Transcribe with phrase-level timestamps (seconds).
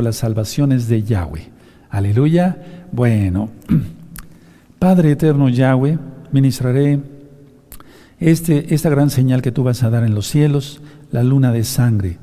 [0.00, 1.50] las salvaciones de Yahweh.
[1.90, 2.86] Aleluya.
[2.92, 3.50] Bueno,
[4.78, 5.98] Padre eterno Yahweh,
[6.32, 6.98] ministraré
[8.18, 11.62] este, esta gran señal que tú vas a dar en los cielos, la luna de
[11.64, 12.16] sangre.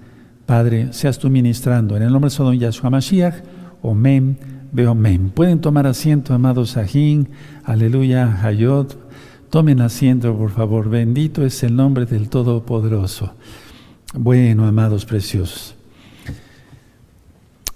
[0.47, 1.96] Padre, seas tú ministrando.
[1.96, 3.36] En el nombre de Sodom Yahshua Mashiach,
[3.83, 4.40] Omen,
[4.72, 5.29] veo Omen.
[5.29, 7.29] Pueden tomar asiento, amados Sajín,
[7.63, 8.97] aleluya, Hayot.
[9.51, 10.90] Tomen asiento, por favor.
[10.90, 13.36] Bendito es el nombre del Todopoderoso.
[14.15, 15.76] Bueno, amados preciosos.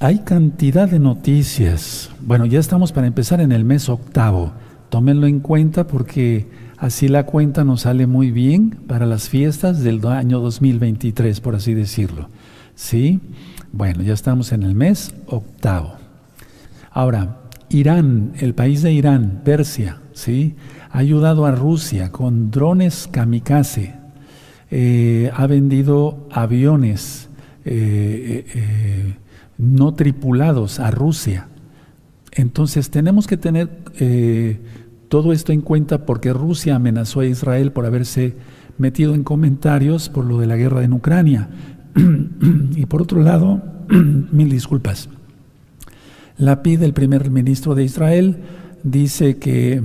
[0.04, 2.10] Hay cantidad de noticias.
[2.20, 4.52] Bueno, ya estamos para empezar en el mes octavo.
[4.89, 6.46] Tómenlo en cuenta porque
[6.78, 11.74] así la cuenta nos sale muy bien para las fiestas del año 2023, por así
[11.74, 12.28] decirlo.
[12.75, 13.21] ¿Sí?
[13.71, 15.94] Bueno, ya estamos en el mes octavo.
[16.92, 17.38] Ahora,
[17.70, 20.58] Irán, el país de Irán, Persia, ¿sí?
[20.92, 23.96] Ha ayudado a Rusia con drones kamikaze.
[24.70, 27.30] Eh, ha vendido aviones.
[27.64, 29.14] Eh, eh,
[29.57, 31.48] no tripulados a Rusia.
[32.31, 34.59] Entonces tenemos que tener eh,
[35.09, 38.36] todo esto en cuenta porque Rusia amenazó a Israel por haberse
[38.77, 41.50] metido en comentarios por lo de la guerra en Ucrania.
[42.75, 45.09] y por otro lado, mil disculpas,
[46.38, 48.38] la pide el primer ministro de Israel
[48.83, 49.81] dice que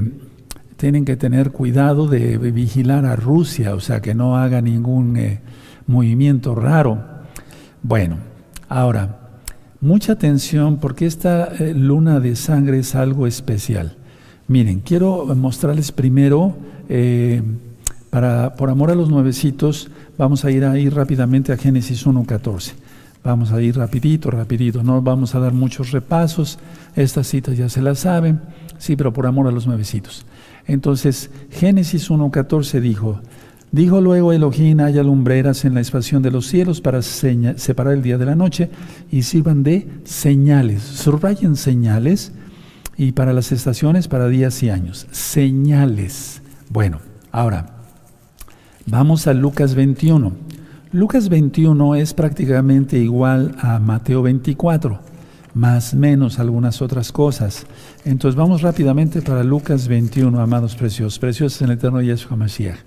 [0.77, 5.41] tienen que tener cuidado de vigilar a Rusia, o sea, que no haga ningún eh,
[5.87, 7.05] movimiento raro.
[7.83, 8.17] Bueno,
[8.69, 9.28] ahora,
[9.81, 13.95] Mucha atención porque esta eh, luna de sangre es algo especial.
[14.49, 16.57] Miren, quiero mostrarles primero,
[16.89, 17.43] eh,
[18.11, 22.73] para, por amor a los nuevecitos, vamos a ir ahí rápidamente a Génesis 1.14.
[23.23, 26.59] Vamos a ir rapidito, rapidito, no vamos a dar muchos repasos,
[26.97, 28.41] estas citas ya se las saben,
[28.79, 30.27] sí, pero por amor a los nuevecitos.
[30.67, 33.21] Entonces, Génesis 1.14 dijo,
[33.71, 38.17] Dijo luego Elohim, haya lumbreras en la expansión de los cielos para separar el día
[38.17, 38.71] de la noche
[39.11, 40.83] y sirvan de señales.
[40.83, 42.33] Subrayen señales
[42.97, 45.07] y para las estaciones, para días y años.
[45.11, 46.41] Señales.
[46.71, 47.77] Bueno, ahora,
[48.87, 50.33] vamos a Lucas 21.
[50.91, 54.99] Lucas 21 es prácticamente igual a Mateo 24,
[55.53, 57.67] más menos algunas otras cosas.
[58.07, 62.79] Entonces vamos rápidamente para Lucas 21, amados preciosos, preciosos en el eterno Yeshua Mashiach.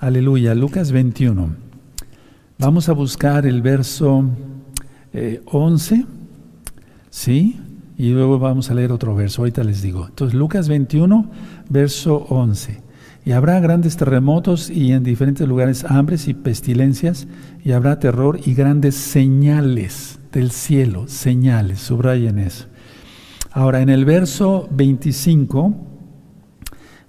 [0.00, 1.56] Aleluya, Lucas 21.
[2.56, 4.30] Vamos a buscar el verso
[5.46, 6.04] 11, eh,
[7.10, 7.60] ¿sí?
[7.96, 10.06] Y luego vamos a leer otro verso, ahorita les digo.
[10.06, 11.28] Entonces, Lucas 21,
[11.68, 12.80] verso 11.
[13.24, 17.26] Y habrá grandes terremotos y en diferentes lugares hambres y pestilencias,
[17.64, 22.66] y habrá terror y grandes señales del cielo, señales, subrayen eso.
[23.50, 25.74] Ahora, en el verso 25,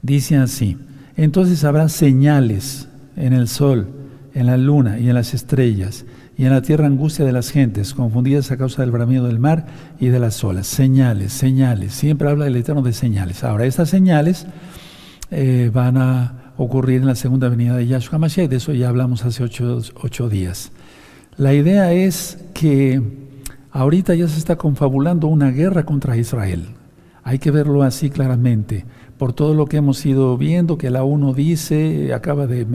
[0.01, 0.75] dice así,
[1.23, 3.87] entonces habrá señales en el sol,
[4.33, 6.05] en la luna y en las estrellas,
[6.37, 9.65] y en la tierra angustia de las gentes, confundidas a causa del bramido del mar
[9.99, 10.67] y de las olas.
[10.67, 11.93] Señales, señales.
[11.93, 13.43] Siempre habla el Eterno de señales.
[13.43, 14.47] Ahora, estas señales
[15.31, 19.25] eh, van a ocurrir en la segunda venida de Yahshua Mashiach, de eso ya hablamos
[19.25, 20.71] hace ocho, ocho días.
[21.35, 23.01] La idea es que
[23.71, 26.67] ahorita ya se está confabulando una guerra contra Israel.
[27.23, 28.85] Hay que verlo así claramente
[29.19, 32.65] por todo lo que hemos ido viendo, que la ONU dice, acaba de,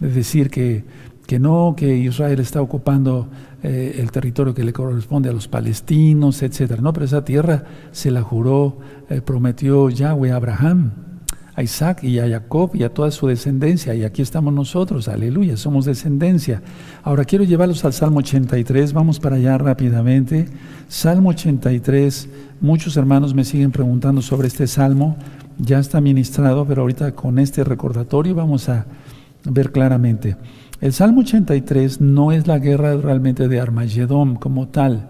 [0.00, 0.82] decir que,
[1.26, 3.28] que, no, que Israel está ocupando
[3.62, 6.80] eh, el territorio que le corresponde a los palestinos, etc.
[6.80, 8.78] No, pero esa tierra se la juró,
[9.10, 10.92] eh, prometió Yahweh a Abraham,
[11.56, 13.94] a Isaac y a Jacob y a toda su descendencia.
[13.94, 16.62] Y aquí estamos nosotros, aleluya, somos descendencia.
[17.02, 20.46] Ahora quiero llevarlos al Salmo 83, vamos para allá rápidamente.
[20.88, 22.28] Salmo 83
[22.60, 25.16] Muchos hermanos me siguen preguntando sobre este salmo,
[25.58, 28.86] ya está ministrado, pero ahorita con este recordatorio vamos a
[29.44, 30.36] ver claramente.
[30.80, 35.08] El Salmo 83 no es la guerra realmente de Armagedón como tal.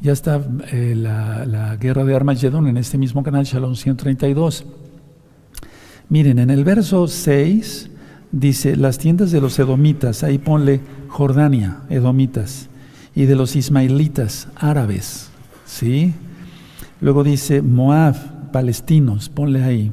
[0.00, 0.40] Ya está
[0.70, 4.64] eh, la, guerra de Armagedón en este mismo canal, Shalom 132.
[6.10, 7.90] Miren, en el verso 6
[8.32, 12.68] dice, las tiendas de los edomitas, ahí ponle Jordania, edomitas,
[13.14, 15.28] y de los ismaelitas, árabes,
[15.66, 16.14] ¿sí?
[17.00, 19.92] Luego dice Moab, palestinos, ponle ahí.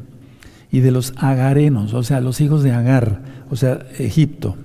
[0.71, 4.55] Y de los agarenos, o sea, los hijos de Agar, o sea, Egipto.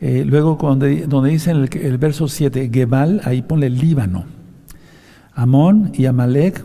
[0.00, 4.24] Eh, luego donde, donde dice el, el, verso 7, Gebal, ahí ponle Líbano.
[5.34, 6.64] Amón y Amalek,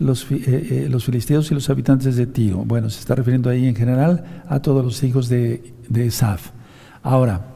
[0.00, 2.64] los, eh, eh, los, filisteos y los habitantes de Tío.
[2.64, 6.50] Bueno, se está refiriendo ahí en general a todos los hijos de, de Esaf.
[7.02, 7.46] Ahora,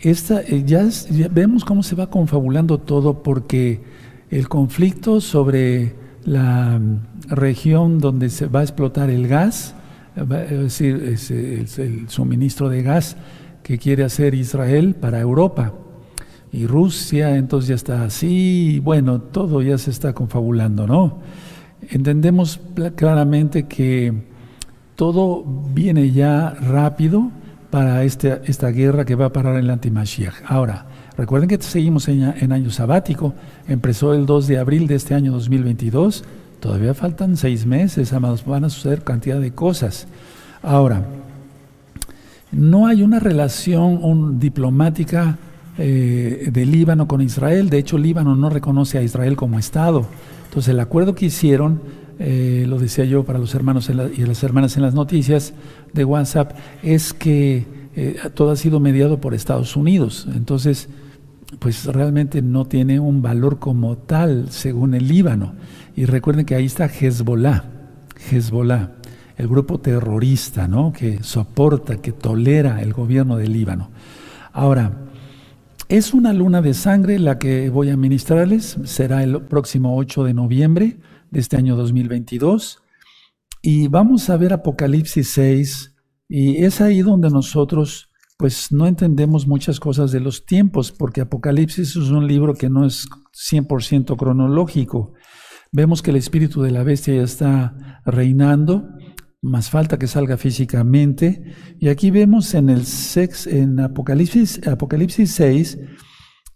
[0.00, 3.82] esta, ya, ya, vemos cómo se va confabulando todo porque
[4.30, 5.94] el conflicto sobre
[6.24, 6.80] la
[7.28, 9.74] región donde se va a explotar el gas,
[10.16, 11.16] es decir,
[11.78, 13.16] el, suministro de gas
[13.62, 15.72] que quiere hacer Israel para Europa.
[16.52, 21.18] y Rusia, entonces ya está así, bueno, todo ya se está confabulando, ¿no?
[21.90, 22.60] Entendemos
[22.96, 24.12] claramente que
[24.96, 25.44] todo
[25.74, 27.30] viene ya rápido
[27.70, 30.34] para este, esta guerra que va a parar en la antimashiach.
[30.46, 30.86] Ahora,
[31.16, 33.34] recuerden que seguimos en, en año sabático,
[33.66, 36.24] empezó el 2 de abril de este año 2022,
[36.60, 40.06] todavía faltan seis meses, amados, van a suceder cantidad de cosas.
[40.62, 41.04] Ahora,
[42.52, 45.36] no hay una relación diplomática
[45.76, 47.68] eh, de Líbano con Israel.
[47.68, 50.06] De hecho, Líbano no reconoce a Israel como Estado.
[50.54, 51.80] Entonces, el acuerdo que hicieron,
[52.20, 55.52] eh, lo decía yo para los hermanos y las hermanas en las noticias
[55.92, 57.66] de WhatsApp, es que
[57.96, 60.28] eh, todo ha sido mediado por Estados Unidos.
[60.32, 60.88] Entonces,
[61.58, 65.54] pues realmente no tiene un valor como tal según el Líbano.
[65.96, 67.64] Y recuerden que ahí está Hezbollah.
[68.30, 68.92] Hezbollah
[69.36, 70.92] el grupo terrorista, ¿no?
[70.92, 73.90] que soporta, que tolera el gobierno del Líbano.
[74.52, 74.92] Ahora,
[75.88, 80.34] es una luna de sangre la que voy a ministrarles, será el próximo 8 de
[80.34, 80.98] noviembre
[81.30, 82.82] de este año 2022,
[83.62, 85.94] y vamos a ver Apocalipsis 6,
[86.28, 91.96] y es ahí donde nosotros pues no entendemos muchas cosas de los tiempos, porque Apocalipsis
[91.96, 95.12] es un libro que no es 100% cronológico.
[95.70, 98.88] Vemos que el espíritu de la bestia ya está reinando,
[99.44, 101.44] más falta que salga físicamente.
[101.78, 105.78] Y aquí vemos en el sex, en Apocalipsis, Apocalipsis 6,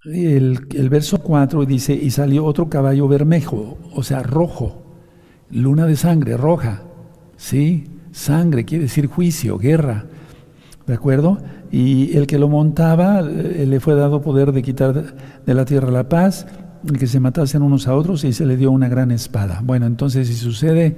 [0.06, 4.96] el, el, verso 4 dice, y salió otro caballo bermejo, o sea, rojo,
[5.50, 6.84] luna de sangre, roja,
[7.36, 7.84] ¿sí?
[8.10, 10.06] Sangre quiere decir juicio, guerra,
[10.86, 11.38] ¿de acuerdo?
[11.70, 15.14] Y el que lo montaba eh, le fue dado poder de quitar
[15.44, 16.46] de la tierra la paz,
[16.98, 19.60] que se matasen unos a otros y se le dio una gran espada.
[19.62, 20.96] Bueno, entonces si sucede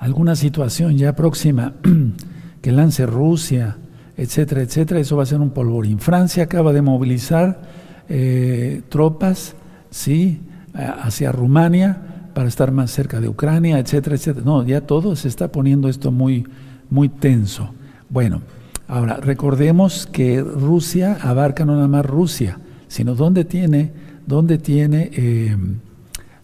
[0.00, 1.74] alguna situación ya próxima
[2.62, 3.76] que lance Rusia,
[4.16, 5.98] etcétera, etcétera, eso va a ser un polvorín.
[5.98, 7.60] Francia acaba de movilizar
[8.08, 9.54] eh, tropas,
[9.90, 10.40] sí,
[10.72, 14.44] hacia Rumania para estar más cerca de Ucrania, etcétera, etcétera.
[14.44, 16.46] No, ya todo se está poniendo esto muy,
[16.88, 17.74] muy tenso.
[18.08, 18.40] Bueno,
[18.88, 22.58] ahora recordemos que Rusia abarca no nada más Rusia,
[22.88, 23.92] sino donde tiene,
[24.26, 25.56] donde tiene, eh,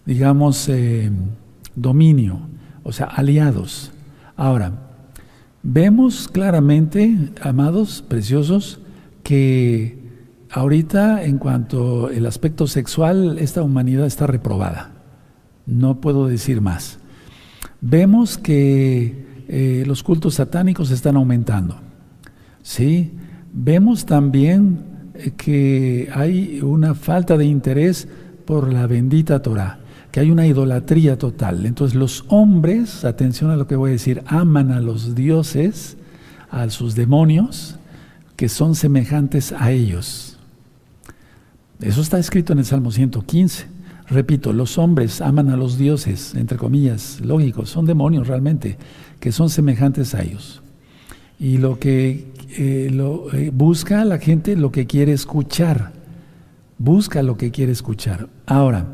[0.05, 1.09] digamos, eh,
[1.75, 2.56] dominio
[2.87, 3.91] o sea, aliados.
[4.37, 4.71] Ahora,
[5.61, 8.79] vemos claramente, amados, preciosos,
[9.23, 9.99] que
[10.49, 14.91] ahorita en cuanto al aspecto sexual, esta humanidad está reprobada.
[15.65, 16.99] No puedo decir más.
[17.81, 21.75] Vemos que eh, los cultos satánicos están aumentando.
[22.61, 23.11] ¿sí?
[23.51, 28.07] Vemos también eh, que hay una falta de interés
[28.45, 29.79] por la bendita Torah
[30.19, 31.65] hay una idolatría total.
[31.65, 35.97] Entonces los hombres, atención a lo que voy a decir, aman a los dioses,
[36.49, 37.75] a sus demonios,
[38.35, 40.37] que son semejantes a ellos.
[41.81, 43.67] Eso está escrito en el Salmo 115.
[44.09, 48.77] Repito, los hombres aman a los dioses, entre comillas, lógicos, son demonios realmente,
[49.19, 50.61] que son semejantes a ellos.
[51.39, 52.89] Y lo que eh,
[53.33, 55.91] eh, busca la gente lo que quiere escuchar,
[56.77, 58.29] busca lo que quiere escuchar.
[58.45, 58.87] Ahora,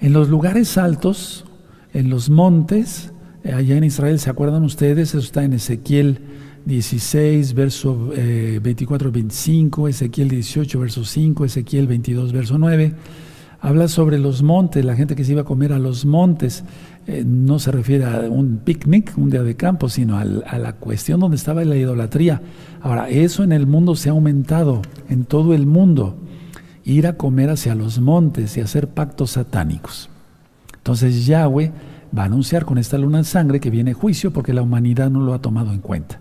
[0.00, 1.44] en los lugares altos,
[1.92, 3.12] en los montes,
[3.44, 5.10] eh, allá en Israel, ¿se acuerdan ustedes?
[5.10, 6.20] Eso está en Ezequiel
[6.66, 8.10] 16, verso
[8.62, 12.94] 24, eh, 25, Ezequiel 18, verso 5, Ezequiel 22, verso 9.
[13.60, 16.62] Habla sobre los montes, la gente que se iba a comer a los montes.
[17.08, 21.18] Eh, no se refiere a un picnic, un día de campo, sino a la cuestión
[21.18, 22.40] donde estaba la idolatría.
[22.82, 26.18] Ahora, eso en el mundo se ha aumentado, en todo el mundo
[26.84, 30.08] ir a comer hacia los montes y hacer pactos satánicos.
[30.76, 31.72] Entonces Yahweh
[32.16, 35.20] va a anunciar con esta luna de sangre que viene juicio porque la humanidad no
[35.20, 36.20] lo ha tomado en cuenta.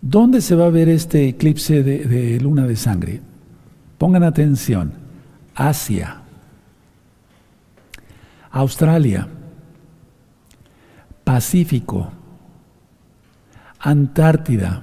[0.00, 3.20] ¿Dónde se va a ver este eclipse de, de luna de sangre?
[3.98, 4.92] Pongan atención.
[5.54, 6.22] Asia,
[8.52, 9.26] Australia,
[11.24, 12.12] Pacífico,
[13.80, 14.82] Antártida,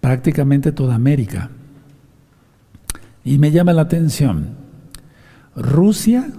[0.00, 1.50] prácticamente toda América.
[3.24, 4.50] Y me llama la atención,
[5.56, 6.30] Rusia,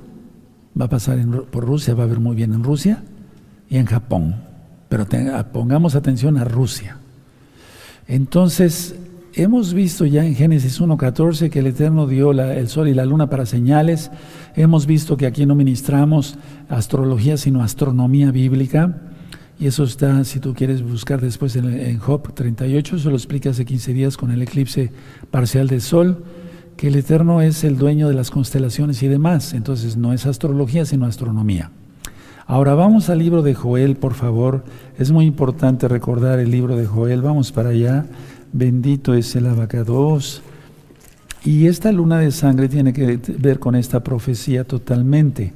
[0.80, 1.20] va a pasar
[1.52, 3.04] por Rusia, va a ver muy bien en Rusia
[3.70, 4.36] y en Japón,
[4.88, 5.08] pero
[5.52, 6.98] pongamos atención a Rusia.
[8.08, 8.96] Entonces,
[9.34, 13.32] hemos visto ya en Génesis 1.14 que el Eterno dio el sol y la luna
[13.32, 14.12] para señales,
[14.56, 16.38] hemos visto que aquí no ministramos
[16.70, 19.02] astrología, sino astronomía bíblica,
[19.58, 23.50] y eso está, si tú quieres buscar después en, en Job 38, eso lo explica
[23.50, 24.92] hace 15 días con el eclipse
[25.32, 26.24] parcial del sol
[26.78, 29.54] que el Eterno es el dueño de las constelaciones y demás.
[29.54, 31.72] Entonces no es astrología, sino astronomía.
[32.48, 34.64] Ahora vamos al libro de Joel, por favor.
[35.00, 37.22] Es muy importante recordar el libro de Joel.
[37.22, 38.06] Vamos para allá.
[38.54, 40.42] Bendito es el abacados.
[41.44, 45.54] Y esta luna de sangre tiene que ver con esta profecía totalmente.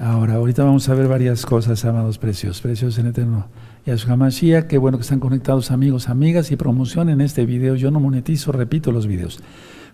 [0.00, 3.46] Ahora, ahorita vamos a ver varias cosas, amados precios, precios en eterno.
[3.84, 7.74] Yahshua Mashiach, qué bueno que están conectados amigos, amigas y promocionen este video.
[7.74, 9.40] Yo no monetizo, repito los videos.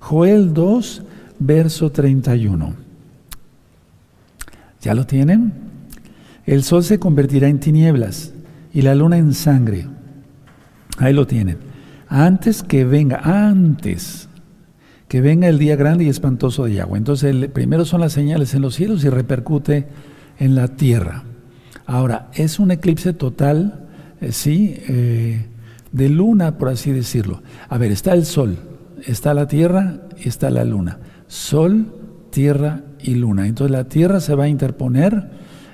[0.01, 1.03] Joel 2,
[1.39, 2.75] verso 31.
[4.81, 5.53] ¿Ya lo tienen?
[6.47, 8.33] El sol se convertirá en tinieblas
[8.73, 9.87] y la luna en sangre.
[10.99, 11.59] Ahí lo tienen.
[12.09, 14.29] Antes que venga, antes
[15.09, 16.99] que venga el día grande y espantoso de Yahweh.
[16.99, 19.87] Entonces, el, primero son las señales en los cielos y repercute
[20.39, 21.25] en la tierra.
[21.87, 23.89] Ahora, es un eclipse total,
[24.21, 25.47] eh, sí, eh,
[25.93, 27.43] de luna, por así decirlo.
[27.69, 28.59] A ver, está el sol,
[29.07, 30.99] está la tierra y está la luna.
[31.27, 31.93] Sol,
[32.31, 33.47] tierra y luna.
[33.47, 35.31] Entonces la tierra se va a interponer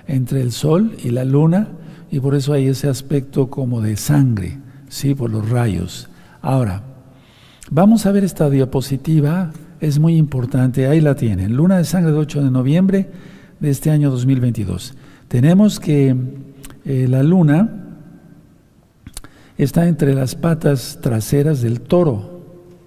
[0.07, 1.69] entre el sol y la luna
[2.11, 6.09] y por eso hay ese aspecto como de sangre, sí, por los rayos.
[6.43, 6.83] Ahora,
[7.71, 9.51] vamos a ver esta diapositiva,
[9.81, 13.11] es muy importante, ahí la tienen, luna de sangre del 8 de noviembre
[13.59, 14.95] de este año 2022.
[15.29, 16.15] Tenemos que
[16.85, 17.85] eh, la luna
[19.57, 22.34] está entre las patas traseras del toro,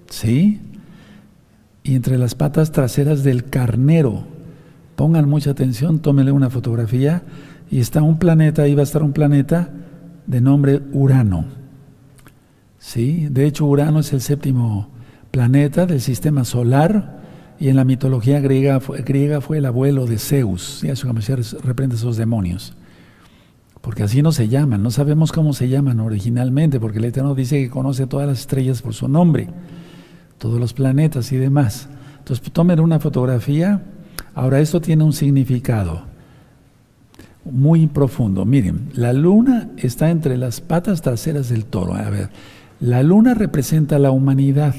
[0.09, 0.59] ¿sí?
[1.83, 4.25] Y entre las patas traseras del carnero.
[4.95, 7.23] Pongan mucha atención, tómenle una fotografía
[7.69, 9.69] y está un planeta, ahí va a estar un planeta
[10.25, 11.45] de nombre Urano.
[12.79, 13.27] ¿Sí?
[13.29, 14.89] De hecho, Urano es el séptimo
[15.31, 17.17] planeta del sistema solar
[17.59, 20.83] y en la mitología griega fue, griega fue el abuelo de Zeus.
[20.83, 21.11] Y eso
[21.63, 22.75] reprende esos demonios.
[23.81, 27.61] Porque así no se llaman, no sabemos cómo se llaman originalmente, porque el Eterno dice
[27.61, 29.47] que conoce todas las estrellas por su nombre,
[30.37, 31.89] todos los planetas y demás.
[32.19, 33.81] Entonces, tomen una fotografía.
[34.35, 36.03] Ahora, esto tiene un significado
[37.45, 38.45] muy profundo.
[38.45, 41.95] Miren, la luna está entre las patas traseras del toro.
[41.95, 42.29] A ver,
[42.79, 44.75] la luna representa la humanidad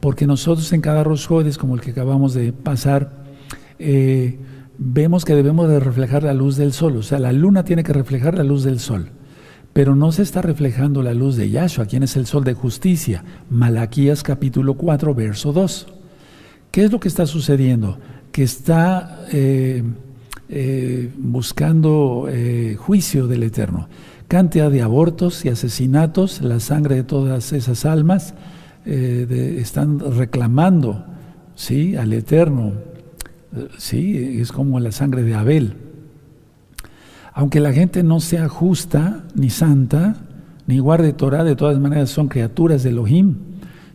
[0.00, 3.24] porque nosotros en cada Rosjodes, como el que acabamos de pasar,
[3.78, 4.38] eh,
[4.78, 7.92] vemos que debemos de reflejar la luz del sol, o sea, la luna tiene que
[7.92, 9.10] reflejar la luz del sol,
[9.74, 13.22] pero no se está reflejando la luz de Yahshua, quien es el sol de justicia,
[13.50, 15.88] Malaquías capítulo 4, verso 2.
[16.70, 17.98] ¿Qué es lo que está sucediendo?
[18.32, 19.82] Que está eh,
[20.48, 22.28] eh, buscando
[22.78, 23.88] juicio del Eterno,
[24.28, 28.34] cantidad de abortos y asesinatos, la sangre de todas esas almas,
[28.86, 31.04] eh, están reclamando
[31.54, 31.96] ¿sí?
[31.96, 32.72] al Eterno.
[33.78, 34.38] ¿sí?
[34.40, 35.74] Es como la sangre de Abel.
[37.34, 40.16] Aunque la gente no sea justa, ni santa,
[40.66, 43.34] ni guarde Torah, de todas maneras son criaturas de Elohim.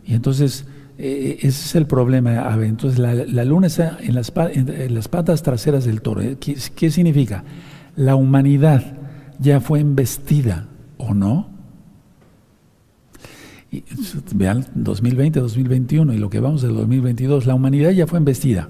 [0.04, 0.66] Y entonces,
[0.98, 2.54] eh, ese es el problema.
[2.62, 6.20] Entonces, la, luna está en las, en las, patas traseras del toro.
[6.38, 7.42] ¿Qué, ¿Qué significa?
[7.96, 8.98] La humanidad
[9.38, 10.68] ya fue embestida,
[10.98, 11.48] ¿o no?
[14.34, 18.68] Vean 2020, 2021 y lo que vamos del 2022, la humanidad ya fue embestida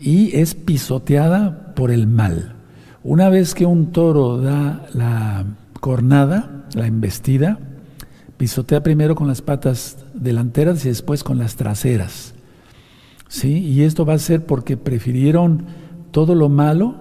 [0.00, 2.57] y es pisoteada por el mal.
[3.04, 5.44] Una vez que un toro da la
[5.80, 7.58] cornada, la embestida,
[8.36, 12.34] pisotea primero con las patas delanteras y después con las traseras.
[13.28, 13.58] ¿Sí?
[13.58, 15.66] Y esto va a ser porque prefirieron
[16.10, 16.96] todo lo malo,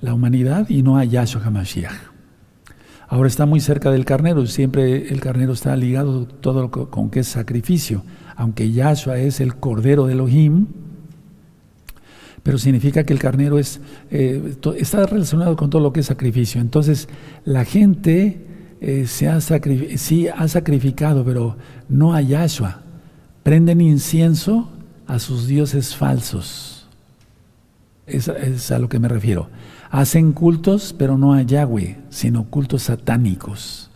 [0.00, 1.92] la humanidad, y no a Yahshua HaMashiach.
[3.08, 7.28] Ahora está muy cerca del carnero, siempre el carnero está ligado todo con que es
[7.28, 8.02] sacrificio,
[8.34, 10.66] aunque Yahshua es el cordero de Elohim,
[12.44, 13.80] pero significa que el carnero es,
[14.12, 16.60] eh, está relacionado con todo lo que es sacrificio.
[16.60, 17.08] Entonces,
[17.44, 18.46] la gente
[18.80, 21.56] eh, se ha sí ha sacrificado, pero
[21.88, 22.82] no a Yahshua.
[23.42, 24.70] Prenden incienso
[25.06, 26.86] a sus dioses falsos.
[28.06, 29.48] es a lo que me refiero.
[29.90, 33.90] Hacen cultos, pero no a Yahweh, sino cultos satánicos.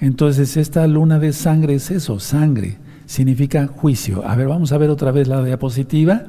[0.00, 4.26] Entonces, esta luna de sangre es eso, sangre, significa juicio.
[4.26, 6.24] A ver, vamos a ver otra vez la diapositiva.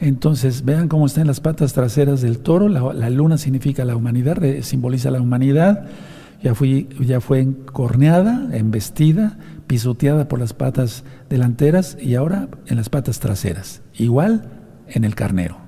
[0.00, 2.68] Entonces, vean cómo están las patas traseras del toro.
[2.68, 5.86] La, luna significa la humanidad, simboliza la humanidad.
[6.42, 6.54] Ya,
[7.00, 13.82] ya fue encorneada, embestida, pisoteada por las patas delanteras y ahora en las patas traseras.
[13.94, 14.48] Igual
[14.88, 15.58] en el carnero.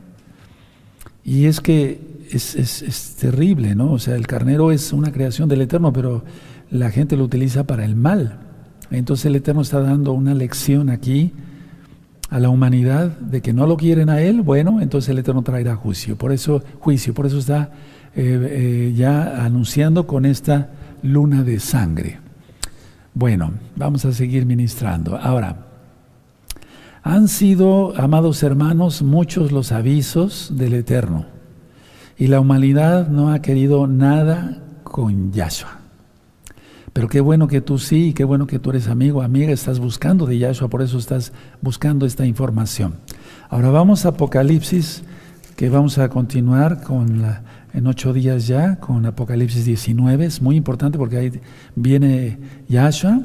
[1.25, 3.93] Y es que es, terrible, ¿no?
[3.93, 6.25] O sea, el carnero es una creación del Eterno, pero
[6.71, 8.39] la gente lo utiliza para el mal.
[8.91, 11.33] Entonces el Eterno está dando una lección aquí
[12.33, 15.77] a la humanidad de que no lo quieren a Él, bueno, entonces el Eterno traerá
[15.77, 16.17] juicio.
[16.17, 17.73] Por eso, juicio, por eso está
[18.17, 20.71] eh, eh, ya anunciando con esta
[21.03, 22.21] luna de sangre.
[23.13, 25.19] Bueno, vamos a seguir ministrando.
[25.19, 25.67] Ahora,
[27.03, 31.27] han sido, amados hermanos, muchos los avisos del Eterno.
[32.17, 35.82] Y la humanidad no ha querido nada con Yahshua.
[36.93, 40.27] Pero qué bueno que tú sí, qué bueno que tú eres amigo, amiga, estás buscando
[40.27, 41.33] de Yahshua, por eso estás
[41.63, 42.97] buscando esta información.
[43.49, 45.03] Ahora vamos a Apocalipsis,
[45.57, 47.25] que vamos a continuar con
[47.75, 50.27] en ocho días ya, con Apocalipsis 19.
[50.27, 51.41] Es muy importante porque ahí
[51.75, 53.21] viene Yahshua,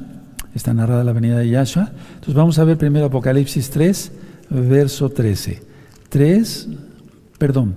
[0.55, 1.91] está narrada la venida de Yahshua.
[2.13, 4.12] Entonces vamos a ver primero Apocalipsis 3,
[4.50, 5.62] verso 13.
[6.07, 6.69] 3,
[7.38, 7.75] perdón,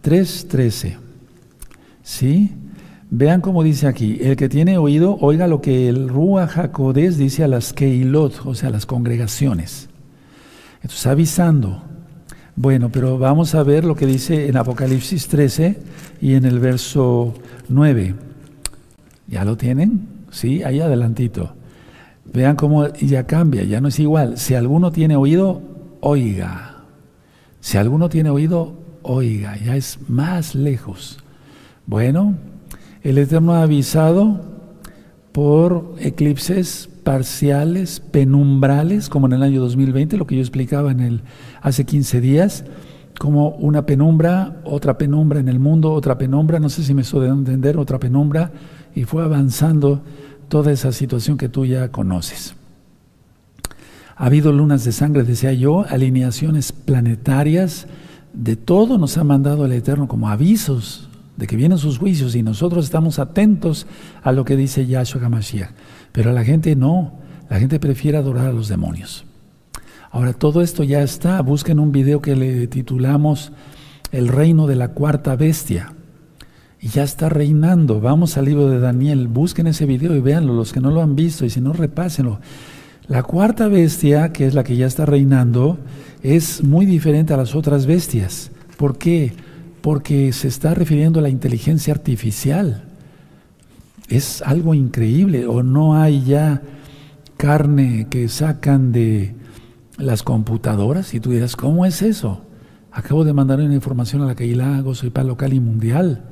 [0.00, 0.96] 3, 13.
[2.04, 2.52] ¿Sí?
[3.10, 7.44] Vean cómo dice aquí, el que tiene oído, oiga lo que el Rúa Jacodés dice
[7.44, 9.88] a las Keilot, o sea, las congregaciones.
[10.76, 11.82] Entonces, avisando.
[12.56, 15.78] Bueno, pero vamos a ver lo que dice en Apocalipsis 13
[16.20, 17.34] y en el verso
[17.68, 18.14] 9.
[19.26, 20.08] ¿Ya lo tienen?
[20.30, 21.54] Sí, ahí adelantito.
[22.32, 24.38] Vean cómo ya cambia, ya no es igual.
[24.38, 25.62] Si alguno tiene oído,
[26.00, 26.84] oiga.
[27.60, 31.18] Si alguno tiene oído, oiga, ya es más lejos.
[31.86, 32.34] Bueno,
[33.04, 34.40] el Eterno ha avisado
[35.30, 41.20] por eclipses parciales, penumbrales, como en el año 2020, lo que yo explicaba en el,
[41.60, 42.64] hace 15 días,
[43.18, 47.28] como una penumbra, otra penumbra en el mundo, otra penumbra, no sé si me estoy
[47.28, 48.52] entender, otra penumbra,
[48.94, 50.02] y fue avanzando
[50.48, 52.54] toda esa situación que tú ya conoces.
[54.16, 57.86] Ha habido lunas de sangre, decía yo, alineaciones planetarias,
[58.32, 62.42] de todo nos ha mandado el Eterno como avisos de que vienen sus juicios y
[62.42, 63.86] nosotros estamos atentos
[64.22, 65.70] a lo que dice Yahshua HaMashiach.
[66.12, 67.14] Pero la gente no,
[67.50, 69.24] la gente prefiere adorar a los demonios.
[70.10, 71.40] Ahora, todo esto ya está.
[71.42, 73.50] Busquen un video que le titulamos
[74.12, 75.92] El reino de la cuarta bestia.
[76.80, 78.00] Y ya está reinando.
[78.00, 79.26] Vamos al libro de Daniel.
[79.26, 82.38] Busquen ese video y véanlo, los que no lo han visto, y si no, repásenlo.
[83.08, 85.78] La cuarta bestia, que es la que ya está reinando,
[86.22, 88.52] es muy diferente a las otras bestias.
[88.76, 89.32] ¿Por qué?
[89.84, 92.84] Porque se está refiriendo a la inteligencia artificial.
[94.08, 96.62] Es algo increíble, o no hay ya
[97.36, 99.34] carne que sacan de
[99.98, 102.46] las computadoras y tú dirás, ¿cómo es eso?
[102.92, 106.30] Acabo de mandar una información a la Keilah soy para local y mundial.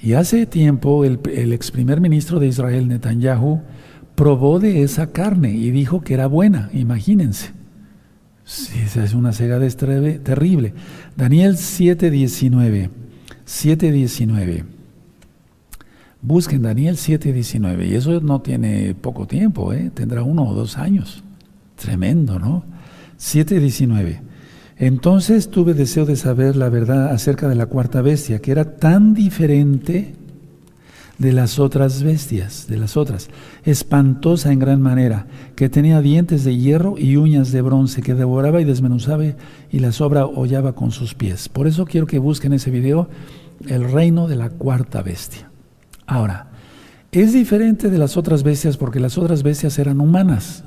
[0.00, 3.60] Y hace tiempo el ex primer ministro de Israel, Netanyahu,
[4.14, 7.52] probó de esa carne y dijo que era buena, imagínense.
[8.44, 10.74] Sí, esa es una cegadez terrible.
[11.16, 12.90] Daniel 7:19.
[13.46, 14.64] 7:19.
[16.20, 17.86] Busquen Daniel 7:19.
[17.86, 19.90] Y eso no tiene poco tiempo, ¿eh?
[19.94, 21.22] tendrá uno o dos años.
[21.76, 22.64] Tremendo, ¿no?
[23.18, 24.20] 7:19.
[24.76, 29.14] Entonces tuve deseo de saber la verdad acerca de la cuarta bestia, que era tan
[29.14, 30.14] diferente
[31.18, 33.28] de las otras bestias, de las otras,
[33.64, 38.60] espantosa en gran manera, que tenía dientes de hierro y uñas de bronce, que devoraba
[38.60, 39.24] y desmenuzaba
[39.70, 41.48] y la sobra hollaba con sus pies.
[41.48, 43.08] Por eso quiero que busquen ese video,
[43.66, 45.50] el reino de la cuarta bestia.
[46.06, 46.48] Ahora,
[47.12, 50.64] es diferente de las otras bestias porque las otras bestias eran humanas.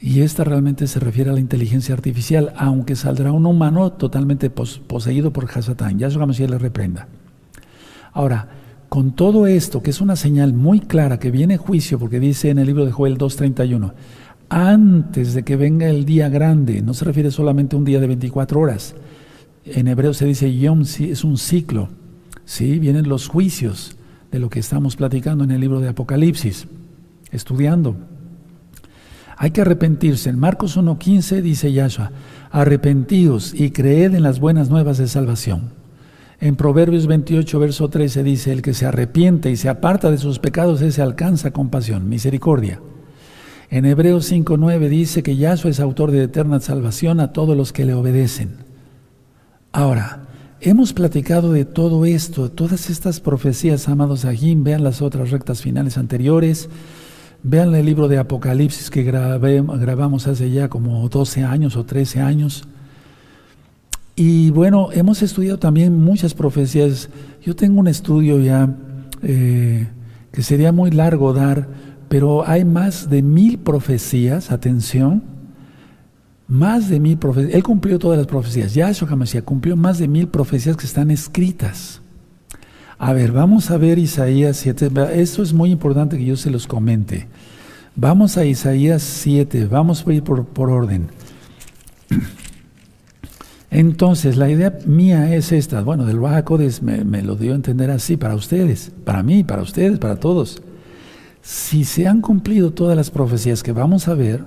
[0.00, 5.32] Y esta realmente se refiere a la inteligencia artificial, aunque saldrá un humano totalmente poseído
[5.32, 5.98] por Hasatán.
[5.98, 7.06] Ya si le reprenda.
[8.12, 8.48] Ahora,
[8.92, 12.58] con todo esto, que es una señal muy clara que viene juicio, porque dice en
[12.58, 13.94] el libro de Joel 2.31,
[14.50, 18.06] antes de que venga el día grande, no se refiere solamente a un día de
[18.06, 18.94] 24 horas,
[19.64, 21.88] en hebreo se dice yom, es un ciclo,
[22.44, 22.78] ¿sí?
[22.78, 23.96] vienen los juicios
[24.30, 26.66] de lo que estamos platicando en el libro de Apocalipsis,
[27.30, 27.96] estudiando.
[29.38, 30.28] Hay que arrepentirse.
[30.28, 32.12] En Marcos 1.15 dice Yahshua,
[32.50, 35.81] arrepentidos y creed en las buenas nuevas de salvación.
[36.42, 40.40] En Proverbios 28, verso 13 dice, el que se arrepiente y se aparta de sus
[40.40, 42.80] pecados, ese alcanza compasión, misericordia.
[43.70, 47.84] En Hebreos 5.9 dice que Yahshua es autor de eterna salvación a todos los que
[47.84, 48.56] le obedecen.
[49.70, 50.24] Ahora,
[50.60, 55.96] hemos platicado de todo esto, todas estas profecías, amados Ajim, vean las otras rectas finales
[55.96, 56.68] anteriores,
[57.44, 62.64] vean el libro de Apocalipsis que grabamos hace ya como 12 años o 13 años.
[64.14, 67.08] Y bueno, hemos estudiado también muchas profecías.
[67.42, 68.68] Yo tengo un estudio ya
[69.22, 69.86] eh,
[70.32, 71.68] que sería muy largo dar,
[72.08, 75.22] pero hay más de mil profecías, atención,
[76.46, 77.54] más de mil profecías.
[77.54, 78.74] Él cumplió todas las profecías.
[78.74, 82.02] Yahshua HaMashiach cumplió más de mil profecías que están escritas.
[82.98, 84.90] A ver, vamos a ver Isaías 7.
[85.14, 87.26] Esto es muy importante que yo se los comente.
[87.96, 89.66] Vamos a Isaías 7.
[89.66, 91.08] Vamos a ir por, por orden.
[93.72, 95.80] Entonces, la idea mía es esta.
[95.80, 96.44] Bueno, del Baja
[96.82, 100.62] me, me, lo dio a entender así para ustedes, para mí, para ustedes, para todos.
[101.40, 104.44] Si se han cumplido todas las profecías que vamos a ver,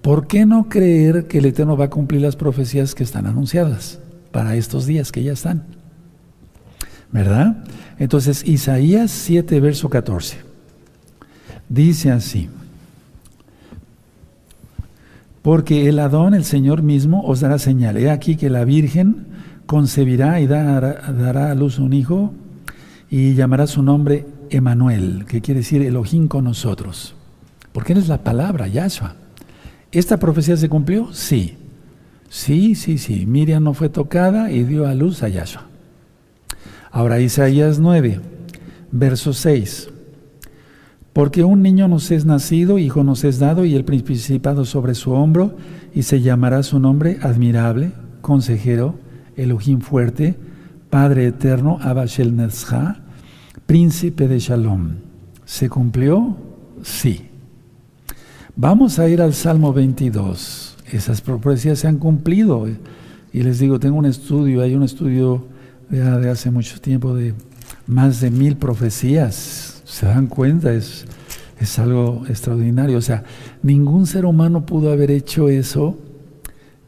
[0.00, 3.98] ¿por qué no creer que el Eterno va a cumplir las profecías que están anunciadas
[4.32, 5.64] para estos días que ya están?
[7.12, 7.64] ¿Verdad?
[7.98, 10.38] Entonces, Isaías 7, verso 14.
[11.68, 12.48] Dice así,
[15.44, 17.98] porque el Adón, el Señor mismo, os dará señal.
[17.98, 19.26] He aquí que la Virgen
[19.66, 22.32] concebirá y dará, a luz un hijo
[23.10, 27.14] y llamará su nombre Emanuel, que quiere decir Elohim con nosotros.
[27.72, 29.16] Porque es la palabra, Yahshua.
[29.92, 31.12] ¿Esta profecía se cumplió?
[31.12, 31.58] Sí.
[32.30, 33.26] Sí, sí, sí.
[33.26, 35.66] Miriam no fue tocada y dio a luz a Yahshua.
[36.90, 38.18] Ahora Isaías 9,
[38.92, 39.90] verso 6.
[41.14, 45.12] Porque un niño nos es nacido, hijo nos es dado, y el principado sobre su
[45.12, 45.54] hombro,
[45.94, 48.96] y se llamará su nombre admirable, consejero,
[49.36, 50.34] Elohim fuerte,
[50.90, 53.00] Padre eterno, Abashel Netzha,
[53.64, 54.96] príncipe de Shalom.
[55.44, 56.36] ¿Se cumplió?
[56.82, 57.28] Sí.
[58.56, 60.76] Vamos a ir al Salmo 22.
[60.92, 62.66] Esas profecías se han cumplido.
[63.32, 65.46] Y les digo, tengo un estudio, hay un estudio
[65.90, 67.34] de hace mucho tiempo de
[67.86, 69.73] más de mil profecías.
[69.94, 70.72] ¿Se dan cuenta?
[70.72, 71.06] Es,
[71.60, 72.98] es algo extraordinario.
[72.98, 73.22] O sea,
[73.62, 75.96] ningún ser humano pudo haber hecho eso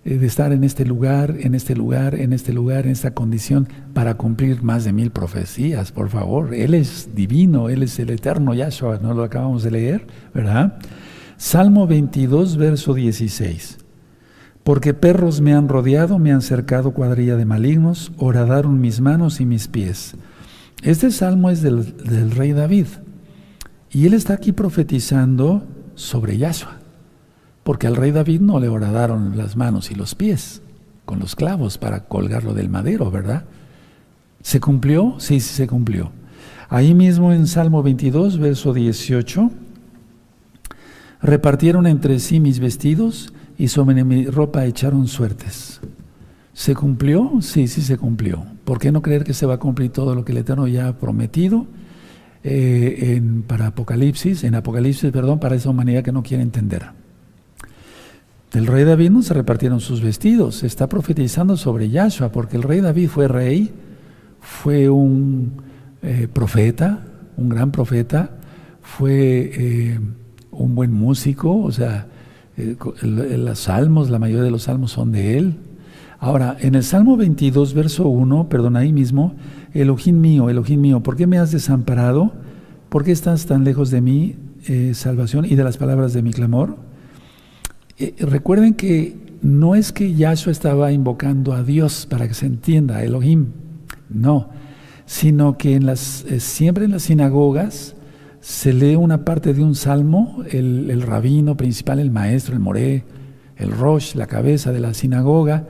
[0.04, 3.68] eh, de estar en este lugar, en este lugar, en este lugar, en esta condición,
[3.94, 6.52] para cumplir más de mil profecías, por favor.
[6.52, 10.76] Él es divino, Él es el eterno Yahshua, no lo acabamos de leer, ¿verdad?
[11.36, 13.78] Salmo 22, verso 16.
[14.64, 19.46] Porque perros me han rodeado, me han cercado cuadrilla de malignos, horadaron mis manos y
[19.46, 20.16] mis pies.
[20.82, 22.86] Este salmo es del, rey David.
[23.90, 26.86] Y él está aquí profetizando sobre Yahshua
[27.66, 30.62] porque al rey David no le horadaron las manos y los pies
[31.04, 33.44] con los clavos para colgarlo del madero, ¿verdad?
[34.40, 35.16] ¿Se cumplió?
[35.18, 36.12] Sí, sí se cumplió.
[36.68, 39.50] Ahí mismo en Salmo 22, verso 18,
[41.22, 45.80] repartieron entre sí mis vestidos y sobre mi ropa echaron suertes.
[46.56, 47.32] ¿Se cumplió?
[47.42, 48.46] Sí, sí se cumplió.
[48.64, 50.88] ¿Por qué no creer que se va a cumplir todo lo que el Eterno ya
[50.88, 51.66] ha prometido
[52.42, 56.86] eh, en, para Apocalipsis, en Apocalipsis, perdón, para esa humanidad que no quiere entender?
[58.52, 60.56] Del rey David no se repartieron sus vestidos.
[60.56, 63.70] Se está profetizando sobre Yahshua, porque el rey David fue rey,
[64.40, 65.60] fue un
[66.00, 67.04] eh, profeta,
[67.36, 68.30] un gran profeta,
[68.80, 70.00] fue eh,
[70.52, 72.06] un buen músico, o sea,
[73.02, 75.56] los salmos, la mayoría de los salmos son de él.
[76.18, 79.34] Ahora, en el Salmo 22, verso 1, perdón, ahí mismo,
[79.74, 82.32] Elohim mío, Elohim mío, ¿por qué me has desamparado?
[82.88, 84.36] ¿Por qué estás tan lejos de mí,
[84.94, 86.76] salvación, y de las palabras de mi clamor?
[87.98, 93.02] Eh, recuerden que no es que Yahshua estaba invocando a Dios para que se entienda,
[93.02, 93.46] Elohim,
[94.10, 94.50] no,
[95.06, 97.94] sino que en las, eh, siempre en las sinagogas
[98.40, 103.04] se lee una parte de un salmo, el, rabino principal, el maestro, el moré,
[103.56, 105.66] el rosh, la cabeza de la sinagoga,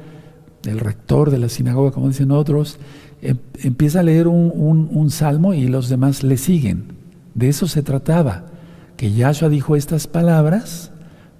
[0.67, 2.79] el rector de la sinagoga, como dicen otros,
[3.23, 6.97] em, empieza a leer un, un salmo y los demás le siguen.
[7.35, 8.47] De eso se trataba,
[8.97, 10.91] que Yahshua dijo estas palabras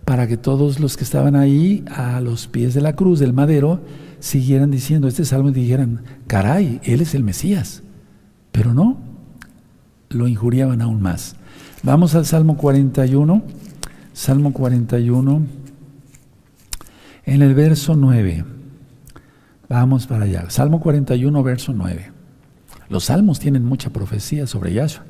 [0.05, 3.81] para que todos los que estaban ahí a los pies de la cruz del madero
[4.21, 7.83] siguieran diciendo este salmo y dijeran, caray, Él es el Mesías.
[8.53, 8.99] Pero no,
[10.11, 11.37] lo injuriaban aún más.
[11.83, 13.43] Vamos al Salmo 41,
[14.13, 15.43] Salmo 41,
[17.25, 18.56] en el verso 9.
[19.69, 20.49] Vamos para allá.
[20.49, 22.13] Salmo 41, verso 9.
[22.89, 25.05] Los salmos tienen mucha profecía sobre Yahshua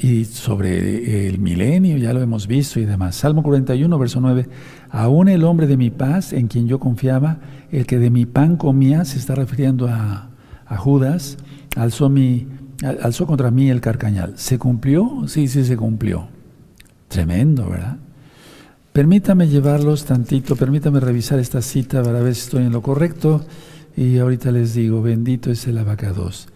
[0.00, 3.16] y sobre el milenio, ya lo hemos visto y demás.
[3.16, 4.48] Salmo 41, verso 9.
[4.90, 7.38] Aún el hombre de mi paz, en quien yo confiaba,
[7.70, 10.30] el que de mi pan comía, se está refiriendo a,
[10.78, 11.36] Judas,
[11.76, 12.48] alzó, mi,
[13.02, 14.34] alzó contra mí el carcañal.
[14.36, 15.24] ¿Se cumplió?
[15.28, 16.28] Sí, sí, se cumplió.
[17.08, 17.98] Tremendo, ¿verdad?
[18.96, 23.44] Permítame llevarlos tantito, permítame revisar esta cita para ver si estoy en lo correcto.
[23.94, 26.48] Y ahorita les digo, bendito es el abacados.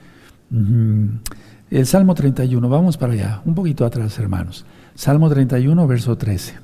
[0.51, 4.65] El Salmo 31, vamos para allá, un poquito atrás, hermanos.
[4.95, 6.55] Salmo 31, verso 13.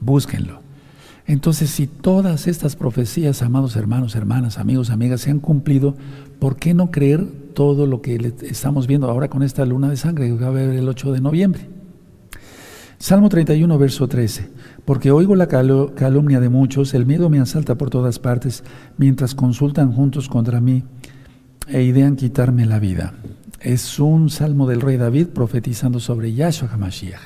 [0.00, 0.60] Búsquenlo.
[1.26, 5.96] Entonces, si todas estas profecías, amados hermanos, hermanas, amigos, amigas, se han cumplido,
[6.38, 10.26] ¿por qué no creer todo lo que estamos viendo ahora con esta luna de sangre
[10.26, 11.81] que va a haber el 8 de noviembre?
[13.02, 14.48] Salmo 31, verso 13.
[14.84, 18.62] Porque oigo la calumnia de muchos, el miedo me asalta por todas partes,
[18.96, 20.84] mientras consultan juntos contra mí
[21.66, 23.14] e idean quitarme la vida
[23.62, 27.20] es un salmo del rey David profetizando sobre Yahshua HaMashiach.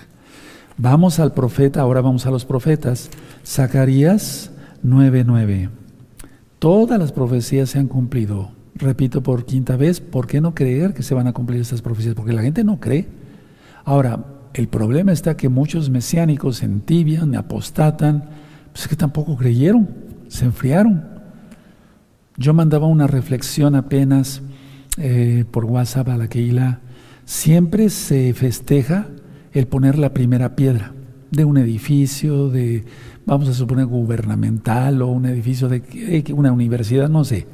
[0.77, 3.11] Vamos al profeta, ahora vamos a los profetas.
[3.45, 4.51] Zacarías
[4.83, 5.71] 9:9.
[6.59, 8.51] Todas las profecías se han cumplido.
[8.75, 12.15] Repito por quinta vez, ¿por qué no creer que se van a cumplir estas profecías?
[12.15, 13.09] Porque la gente no cree.
[13.85, 14.23] Ahora,
[14.57, 18.25] el problema está que muchos mesiánicos se entibian, apostatan,
[18.73, 19.87] pues es que tampoco creyeron,
[20.29, 21.05] se enfriaron.
[22.38, 24.40] Yo mandaba una reflexión apenas
[24.97, 26.81] eh, por WhatsApp a la Keila,
[27.27, 29.09] siempre se festeja
[29.53, 30.95] el poner la primera piedra
[31.31, 32.87] de un edificio, de,
[33.27, 37.47] vamos a suponer, gubernamental o un edificio de una universidad, no sé.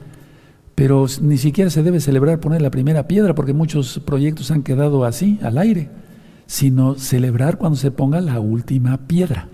[0.77, 5.05] Pero ni siquiera se debe celebrar poner la primera piedra porque muchos proyectos han quedado
[5.05, 5.91] así, al aire,
[6.47, 9.49] sino celebrar cuando se ponga la última piedra.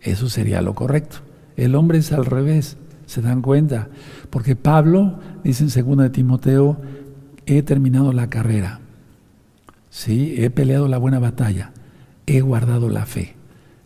[0.00, 1.18] Eso sería lo correcto.
[1.56, 2.76] El hombre es al revés,
[3.06, 3.88] se dan cuenta.
[4.30, 6.80] Porque Pablo dice en 2 de Timoteo,
[7.46, 8.80] he terminado la carrera,
[9.90, 10.34] ¿sí?
[10.36, 11.72] he peleado la buena batalla,
[12.26, 13.34] he guardado la fe.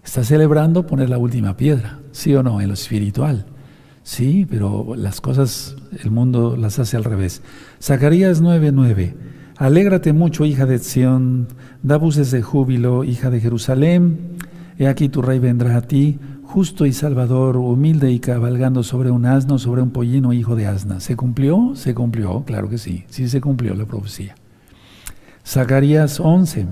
[0.05, 2.61] Está celebrando poner la última piedra, ¿sí o no?
[2.61, 3.47] En lo espiritual.
[4.03, 7.41] Sí, pero las cosas, el mundo las hace al revés.
[7.81, 9.15] Zacarías 9:9.
[9.57, 11.49] Alégrate mucho, hija de Sión,
[11.83, 14.37] da voces de júbilo, hija de Jerusalén.
[14.79, 19.27] He aquí tu rey vendrá a ti, justo y salvador, humilde y cabalgando sobre un
[19.27, 21.01] asno, sobre un pollino, hijo de asna.
[21.01, 21.73] ¿Se cumplió?
[21.75, 23.05] Se cumplió, claro que sí.
[23.09, 24.35] Sí se cumplió la profecía.
[25.47, 26.67] Zacarías 11,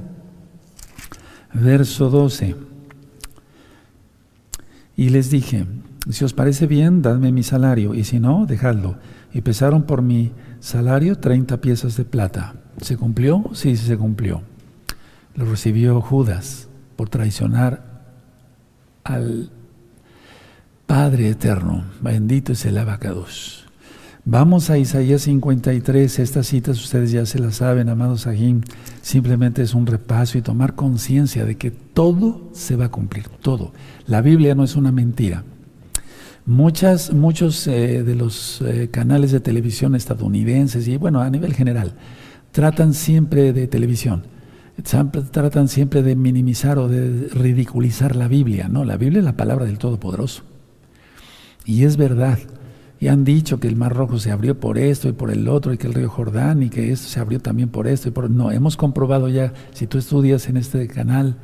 [1.52, 2.56] verso 12.
[4.96, 5.66] Y les dije,
[6.10, 8.96] si os parece bien, dadme mi salario, y si no, dejadlo.
[9.32, 12.59] Y pesaron por mi salario 30 piezas de plata.
[12.80, 13.44] ¿Se cumplió?
[13.52, 14.42] Sí, se cumplió.
[15.34, 18.02] Lo recibió Judas por traicionar
[19.04, 19.50] al
[20.86, 21.84] Padre Eterno.
[22.00, 23.66] Bendito es el abacados.
[24.24, 28.60] Vamos a Isaías 53, estas citas ustedes ya se las saben, amados Agim,
[29.00, 33.72] simplemente es un repaso y tomar conciencia de que todo se va a cumplir, todo.
[34.06, 35.42] La Biblia no es una mentira.
[36.44, 41.94] Muchas, muchos eh, de los eh, canales de televisión estadounidenses y bueno, a nivel general,
[42.52, 44.24] tratan siempre de televisión,
[45.30, 48.84] tratan siempre de minimizar o de ridiculizar la Biblia, ¿no?
[48.84, 50.42] La Biblia es la palabra del Todopoderoso.
[51.64, 52.38] Y es verdad.
[52.98, 55.72] Y han dicho que el Mar Rojo se abrió por esto y por el otro,
[55.72, 58.30] y que el río Jordán, y que esto se abrió también por esto y por...
[58.30, 61.36] No, hemos comprobado ya, si tú estudias en este canal,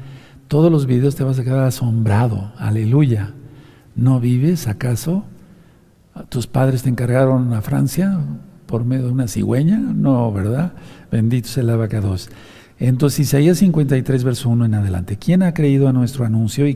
[0.48, 2.52] todos los videos te vas a quedar asombrado.
[2.58, 3.32] Aleluya.
[3.94, 5.24] ¿No vives acaso?
[6.28, 8.20] ¿Tus padres te encargaron a Francia
[8.66, 9.78] por medio de una cigüeña?
[9.78, 10.74] No, ¿verdad?
[11.10, 12.30] Bendito sea el abacados.
[12.78, 15.16] Entonces, Isaías 53, verso 1 en adelante.
[15.16, 16.74] ¿Quién ha creído a nuestro anuncio y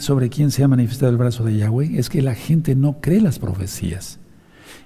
[0.00, 3.20] sobre quién se ha manifestado el brazo de Yahweh es que la gente no cree
[3.20, 4.18] las profecías.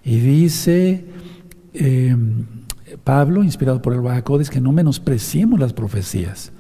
[0.05, 1.07] Y dice
[1.73, 2.45] em,
[3.03, 6.53] Pablo, inspirado por el Bajacodes, que no menospreciemos las profecías.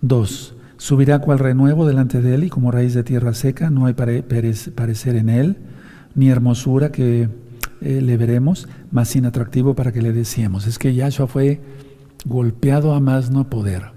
[0.00, 3.94] Dos, subirá cual renuevo delante de él y como raíz de tierra seca, no hay
[3.94, 5.58] parecer en él,
[6.14, 7.28] ni hermosura que
[7.80, 10.66] eh, le veremos, más sin atractivo para que le decíamos.
[10.66, 11.60] Es que Yahshua fue
[12.24, 13.92] golpeado a más no poder.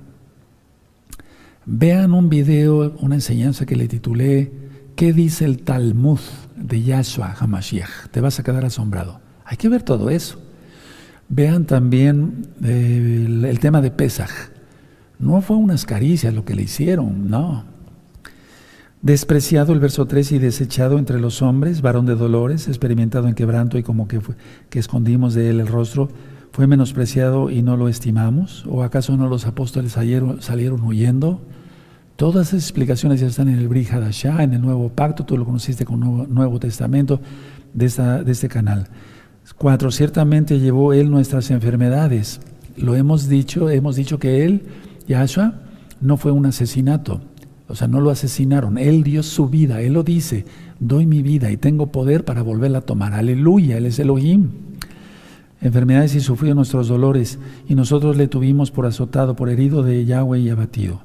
[1.65, 4.51] Vean un video, una enseñanza que le titulé
[4.95, 6.19] ¿Qué dice el Talmud
[6.55, 8.09] de Yahshua Hamashiach?
[8.11, 9.19] Te vas a quedar asombrado.
[9.45, 10.39] Hay que ver todo eso.
[11.27, 14.29] Vean también eh, el, tema de Pesach.
[15.17, 17.65] No fue unas caricias lo que le hicieron, no.
[19.01, 23.79] Despreciado el verso 3 y desechado entre los hombres, varón de dolores, experimentado en quebranto
[23.79, 24.19] y como que,
[24.69, 26.09] que escondimos de él el rostro,
[26.51, 28.63] fue menospreciado y no lo estimamos?
[28.67, 31.41] ¿O acaso no los apóstoles salieron, huyendo?
[32.15, 35.83] Todas esas explicaciones ya están en el Bri en el Nuevo Pacto, tú lo conociste
[35.83, 37.21] con Nuevo, Nuevo Testamento
[37.73, 38.87] de, esta, de este canal.
[39.57, 42.39] Cuatro, ciertamente llevó Él nuestras enfermedades.
[42.77, 44.61] Lo hemos dicho, hemos dicho que Él,
[45.07, 45.55] Yahshua,
[46.01, 47.21] no fue un asesinato.
[47.71, 48.77] O sea, no lo asesinaron.
[48.77, 49.81] Él dio su vida.
[49.81, 50.45] Él lo dice,
[50.79, 53.13] doy mi vida y tengo poder para volverla a tomar.
[53.13, 54.49] Aleluya, Él es Elohim
[55.61, 60.39] enfermedades y sufrió nuestros dolores, y nosotros le tuvimos por azotado, por herido de Yahweh
[60.39, 61.01] y abatido.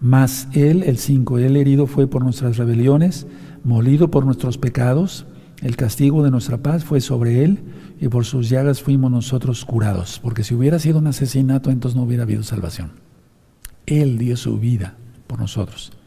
[0.00, 3.26] Mas él, el 5, él herido fue por nuestras rebeliones,
[3.64, 5.26] molido por nuestros pecados,
[5.60, 7.58] el castigo de nuestra paz fue sobre él,
[8.00, 12.04] y por sus llagas fuimos nosotros curados, porque si hubiera sido un asesinato, entonces no
[12.04, 12.92] hubiera habido salvación.
[13.86, 14.94] Él dio su vida
[15.26, 15.97] por nosotros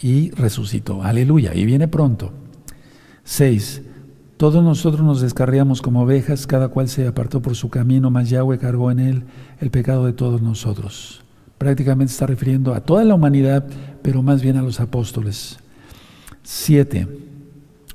[0.00, 1.02] y resucitó.
[1.02, 1.54] Aleluya.
[1.54, 2.32] Y viene pronto.
[3.24, 3.82] 6.
[4.36, 8.58] Todos nosotros nos descarriamos como ovejas, cada cual se apartó por su camino, mas Yahweh
[8.58, 9.22] cargó en él
[9.60, 11.22] el pecado de todos nosotros.
[11.56, 13.64] Prácticamente está refiriendo a toda la humanidad,
[14.02, 15.58] pero más bien a los apóstoles.
[16.42, 17.06] Siete,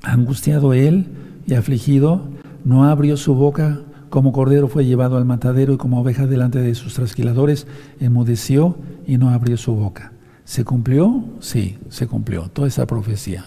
[0.02, 1.08] angustiado él
[1.46, 2.24] y afligido,
[2.64, 6.74] no abrió su boca, como cordero fue llevado al matadero y como oveja delante de
[6.74, 7.68] sus trasquiladores,
[8.00, 10.14] enmudeció y no abrió su boca.
[10.50, 11.24] ¿Se cumplió?
[11.42, 13.46] Sí, se cumplió, toda esa profecía.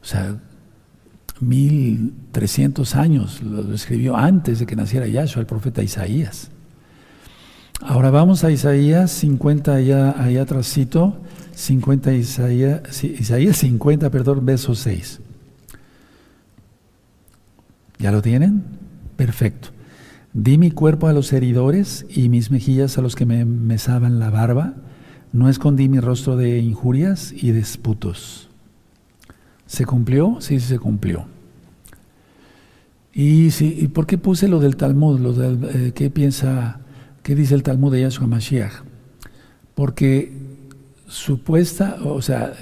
[0.00, 0.40] O sea,
[1.40, 6.48] 1300 años, lo escribió antes de que naciera Yahshua, el profeta Isaías.
[7.82, 11.20] Ahora vamos a Isaías 50, allá, allá atrásito,
[11.54, 15.20] 50 Isaías, Isaías 50, perdón, verso 6.
[17.98, 18.64] ¿Ya lo tienen?
[19.18, 19.68] Perfecto.
[20.32, 24.30] Di mi cuerpo a los heridores y mis mejillas a los que me mesaban la
[24.30, 24.76] barba.
[25.34, 28.48] No escondí mi rostro de injurias y disputos.
[29.66, 30.36] ¿Se cumplió?
[30.38, 31.26] Sí, se cumplió.
[33.12, 35.18] ¿Y, sí, ¿y por qué puse lo del Talmud?
[35.18, 36.78] Lo del, eh, ¿Qué piensa,
[37.24, 38.84] qué dice el Talmud de Yahshua Mashiach?
[39.74, 40.32] Porque
[41.08, 42.52] supuesta, o sea,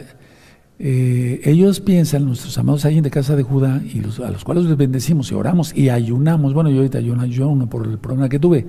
[0.79, 4.65] eh, ellos piensan, nuestros amados alguien de casa de Judá, y los, a los cuales
[4.65, 6.55] les bendecimos y oramos y ayunamos.
[6.55, 8.67] Bueno, yo ahorita ayuno, por el problema que tuve,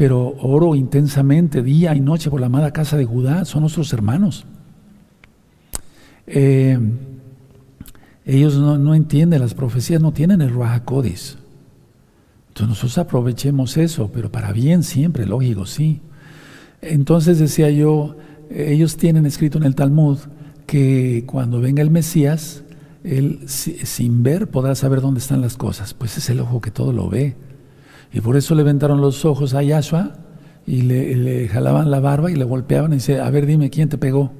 [0.00, 4.46] pero oro intensamente día y noche por la amada casa de Judá, son nuestros hermanos.
[6.26, 6.78] Eh,
[8.24, 11.36] ellos no, entienden las profecías, no tienen el Ruajakodis.
[12.48, 16.00] Entonces nosotros aprovechemos eso, pero para bien siempre, lógico, sí.
[16.80, 18.16] Entonces decía yo,
[18.48, 20.16] ellos tienen escrito en el Talmud,
[20.64, 22.64] que cuando venga el Mesías,
[23.04, 25.92] él sin ver podrá saber dónde están las cosas.
[25.92, 27.49] Pues es el ojo que todo lo ve.
[28.12, 30.14] Y por eso le vendaron los ojos a Yahshua
[30.66, 33.98] y le, jalaban la barba y le golpeaban y dice, a ver, dime quién te
[33.98, 34.32] pegó.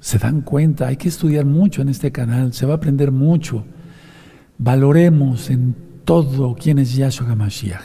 [0.00, 3.64] Se dan cuenta, hay que estudiar mucho en este canal, se va a aprender mucho.
[4.58, 7.82] Valoremos en todo quién es Yahshua HaMashiach.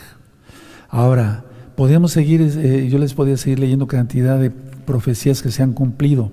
[0.89, 5.73] Ahora, podemos seguir, eh, yo les podía seguir leyendo cantidad de profecías que se han
[5.73, 6.31] cumplido.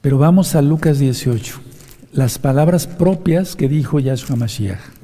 [0.00, 1.60] Pero vamos a Lucas 18,
[2.12, 5.03] las palabras propias que dijo Yahshua Mashiach.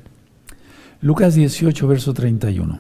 [1.03, 2.79] Lucas 18, verso 31.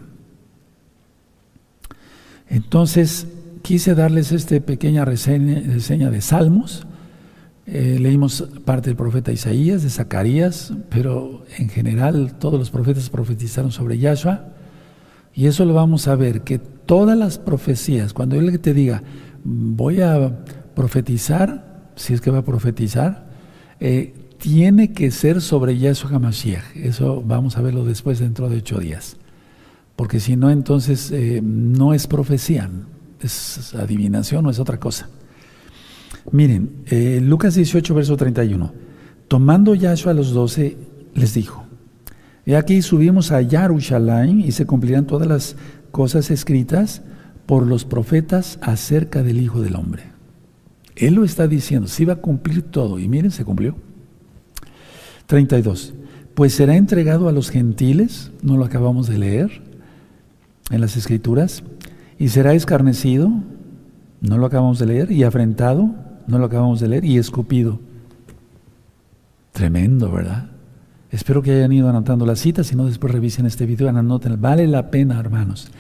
[2.48, 3.26] Entonces,
[3.62, 6.86] quise darles esta pequeña reseña, de Salmos.
[7.66, 13.70] Eh, leímos parte del profeta Isaías, de Zacarías, pero en general todos los profetas profetizaron
[13.70, 14.48] sobre Yahshua.
[15.32, 19.02] Y eso lo vamos a ver, que todas las profecías, cuando Él te diga,
[19.44, 23.30] voy a profetizar, si es que va a profetizar,
[23.78, 26.76] eh, tiene que ser sobre Yahshua HaMashiach.
[26.76, 29.16] Eso vamos a verlo después dentro de ocho días.
[29.94, 32.70] Porque si no, entonces eh, no es profecía,
[33.20, 35.08] es adivinación o es otra cosa.
[36.32, 38.72] Miren, eh, Lucas 18, verso 31.
[39.28, 40.76] Tomando Yahshua a los doce,
[41.14, 41.64] les dijo,
[42.46, 45.56] He aquí subimos a Yarushalayim y se cumplirán todas las
[45.90, 47.02] cosas escritas
[47.44, 50.04] por los profetas acerca del Hijo del Hombre.
[50.96, 52.98] Él lo está diciendo, si va a cumplir todo.
[52.98, 53.76] Y miren, se cumplió.
[55.30, 55.94] 32.
[56.34, 59.62] Pues será entregado a los gentiles, no lo acabamos de leer
[60.70, 61.62] en las escrituras,
[62.18, 63.30] y será escarnecido,
[64.20, 65.94] no lo acabamos de leer, y afrentado,
[66.26, 67.78] no lo acabamos de leer, y escupido.
[69.52, 70.50] Tremendo, ¿verdad?
[71.12, 74.66] Espero que hayan ido anotando las citas, si no después revisen este video, anoten, vale
[74.66, 75.70] la pena, hermanos.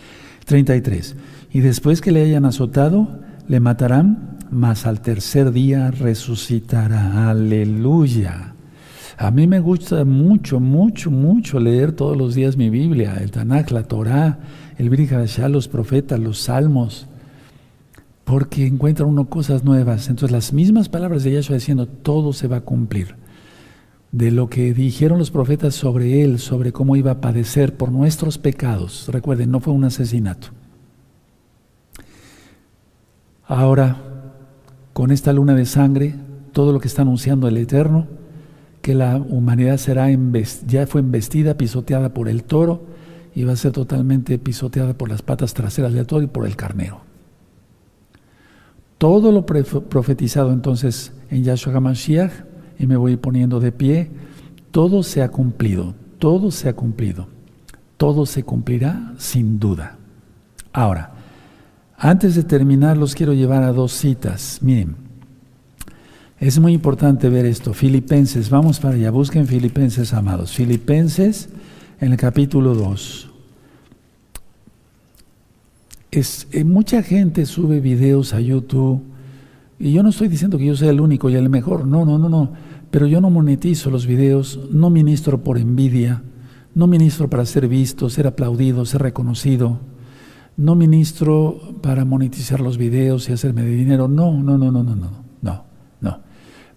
[0.46, 1.16] 33.
[1.52, 7.30] Y después que le hayan azotado, le matarán mas al tercer día resucitará.
[7.30, 8.54] Aleluya.
[9.20, 13.70] A mí me gusta mucho, mucho, mucho leer todos los días mi Biblia, el Tanakh,
[13.70, 14.38] la Torah,
[14.78, 17.06] el Birjashá, los profetas, los salmos,
[18.24, 20.08] porque encuentra uno cosas nuevas.
[20.08, 23.16] Entonces las mismas palabras de Yahshua diciendo, todo se va a cumplir.
[24.10, 28.38] De lo que dijeron los profetas sobre él, sobre cómo iba a padecer por nuestros
[28.38, 29.06] pecados.
[29.12, 30.48] Recuerden, no fue un asesinato.
[33.44, 33.98] Ahora,
[34.94, 36.14] con esta luna de sangre,
[36.52, 38.19] todo lo que está anunciando el Eterno,
[38.82, 40.08] que la humanidad será
[40.66, 42.86] ya fue embestida, pisoteada por el toro
[43.34, 46.56] y va a ser totalmente pisoteada por las patas traseras del toro y por el
[46.56, 47.02] carnero.
[48.98, 52.32] Todo lo profetizado entonces en Yahshua HaMashiach,
[52.78, 54.10] y me voy poniendo de pie,
[54.70, 57.28] todo se ha cumplido, todo se ha cumplido,
[57.96, 59.98] todo se cumplirá sin duda.
[60.72, 61.12] Ahora,
[61.96, 64.60] antes de terminar, los quiero llevar a dos citas.
[64.62, 64.96] Miren,
[66.40, 67.74] es muy importante ver esto.
[67.74, 70.52] Filipenses, vamos para allá, busquen Filipenses, amados.
[70.52, 71.50] Filipenses
[72.00, 73.30] en el capítulo 2.
[76.10, 79.02] Es, eh, mucha gente sube videos a YouTube
[79.78, 82.18] y yo no estoy diciendo que yo sea el único y el mejor, no, no,
[82.18, 82.52] no, no,
[82.90, 86.22] pero yo no monetizo los videos, no ministro por envidia,
[86.74, 89.78] no ministro para ser visto, ser aplaudido, ser reconocido
[90.60, 94.08] no ministro para monetizar los videos y hacerme de dinero.
[94.08, 95.19] No, no, no, no, no, no, no, no.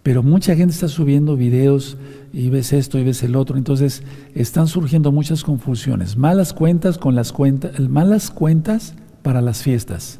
[0.04, 1.98] Pero mucha gente está subiendo videos
[2.34, 3.58] y ves esto y ves el otro.
[3.58, 4.04] Entonces
[4.36, 6.18] están surgiendo muchas confusiones.
[6.18, 10.20] Malas cuentas con las cuentas, malas cuentas para las fiestas.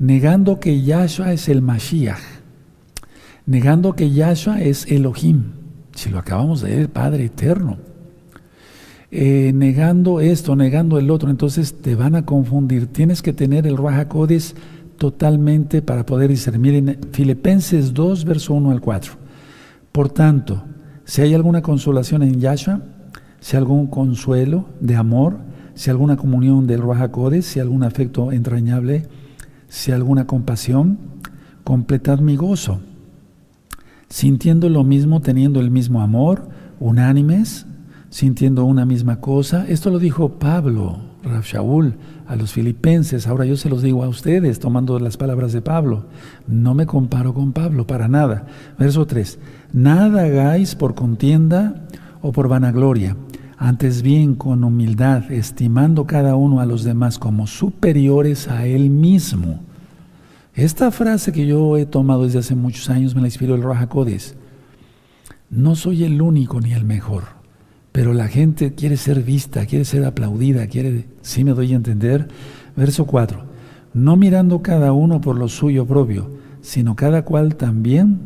[0.00, 2.18] Negando que Yahshua es el Mashiach.
[3.46, 5.52] Negando que Yahshua es Elohim.
[5.94, 7.78] Si lo acabamos de ver, Padre eterno.
[9.12, 12.88] Eh, negando esto, negando el otro, entonces te van a confundir.
[12.88, 14.08] Tienes que tener el Raja
[14.98, 16.74] totalmente para poder discernir.
[16.74, 19.12] En Filipenses 2, verso 1 al 4.
[19.92, 20.64] Por tanto,
[21.04, 22.80] si hay alguna consolación en Yahshua,
[23.40, 25.36] si algún consuelo de amor,
[25.74, 29.06] si alguna comunión del Rajacodes, si algún afecto entrañable,
[29.68, 30.98] si alguna compasión,
[31.64, 32.80] completad mi gozo,
[34.08, 36.48] sintiendo lo mismo, teniendo el mismo amor,
[36.80, 37.66] unánimes,
[38.08, 39.66] sintiendo una misma cosa.
[39.68, 40.98] Esto lo dijo Pablo,
[41.42, 43.26] Shaul, a los filipenses.
[43.26, 46.06] Ahora yo se los digo a ustedes, tomando las palabras de Pablo.
[46.46, 48.46] No me comparo con Pablo, para nada.
[48.78, 49.38] Verso 3.
[49.72, 51.86] Nada hagáis por contienda
[52.22, 53.16] o por vanagloria,
[53.58, 59.60] antes bien con humildad, estimando cada uno a los demás como superiores a él mismo.
[60.54, 63.88] Esta frase que yo he tomado desde hace muchos años me la inspiró el Raja
[65.50, 67.24] No soy el único ni el mejor,
[67.94, 72.26] pero la gente quiere ser vista, quiere ser aplaudida, quiere, si me doy a entender.
[72.74, 73.44] Verso 4.
[73.94, 76.28] No mirando cada uno por lo suyo propio,
[76.60, 78.18] sino cada cual también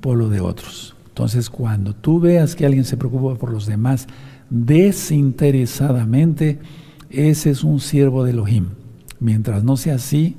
[0.00, 0.94] por lo de otros.
[1.08, 4.06] Entonces, cuando tú veas que alguien se preocupa por los demás
[4.48, 6.60] desinteresadamente,
[7.10, 8.66] ese es un siervo de Elohim.
[9.18, 10.36] Mientras no sea así,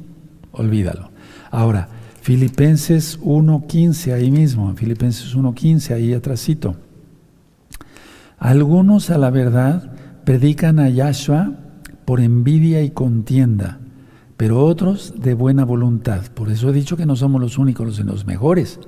[0.54, 1.12] olvídalo.
[1.52, 1.90] Ahora,
[2.22, 6.87] Filipenses 1.15, ahí mismo, Filipenses 1.15, ahí atrásito.
[8.38, 9.92] Algunos a la verdad
[10.24, 11.54] predican a Yahshua
[12.06, 13.80] por envidia y contienda,
[14.38, 16.22] pero otros de buena voluntad.
[16.34, 18.80] Por eso he dicho que no somos los únicos, los mejores.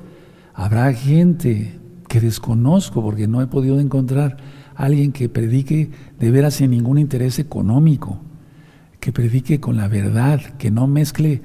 [0.54, 4.38] Habrá gente que desconozco porque no he podido encontrar
[4.76, 5.89] alguien que predique
[6.20, 8.22] de veras sin ningún interés económico,
[9.00, 11.41] que predique con la verdad, que no mezcle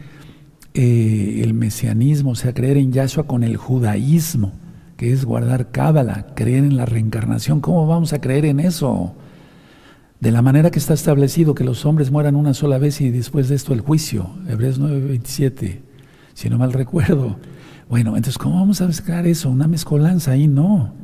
[0.75, 4.53] eh, el mesianismo, o sea, creer en Yahshua con el judaísmo,
[4.97, 7.61] que es guardar cábala, creer en la reencarnación.
[7.61, 9.15] ¿Cómo vamos a creer en eso?
[10.21, 13.49] De la manera que está establecido que los hombres mueran una sola vez y después
[13.49, 15.83] de esto el juicio, Hebreos 9:27,
[16.33, 17.37] si no mal recuerdo.
[17.89, 19.51] Bueno, entonces, ¿cómo vamos a mezclar eso?
[19.51, 20.95] Una mezcolanza ahí, no.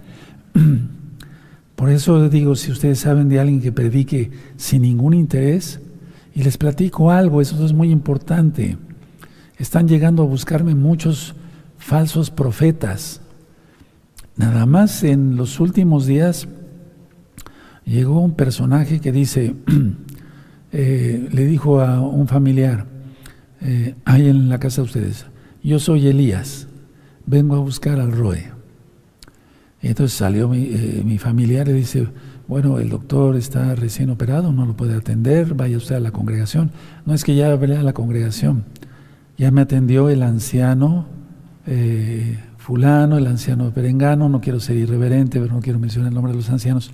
[1.77, 5.81] Por eso digo, si ustedes saben de alguien que predique sin ningún interés,
[6.35, 8.77] y les platico algo, eso es muy importante.
[9.59, 11.35] Están llegando a buscarme muchos
[11.79, 13.21] falsos profetas.
[14.37, 16.49] Nada más en los últimos días
[17.85, 19.55] llegó un personaje que dice,
[20.73, 22.87] eh, le dijo a un familiar,
[23.61, 25.27] eh, ahí en la casa de ustedes,
[25.63, 26.67] yo soy Elías
[27.27, 28.51] vengo a buscar al ROE.
[29.83, 32.09] Entonces salió mi, eh, mi, familiar y dice,
[32.49, 36.71] bueno, el doctor está recién operado, no lo puede atender, vaya usted a la congregación.
[37.07, 38.65] No es que ya vaya a la congregación,
[39.39, 41.07] ya me atendió el anciano
[41.67, 46.33] eh, fulano, el anciano perengano, no quiero ser irreverente, pero no quiero mencionar el nombre
[46.33, 46.93] de los ancianos,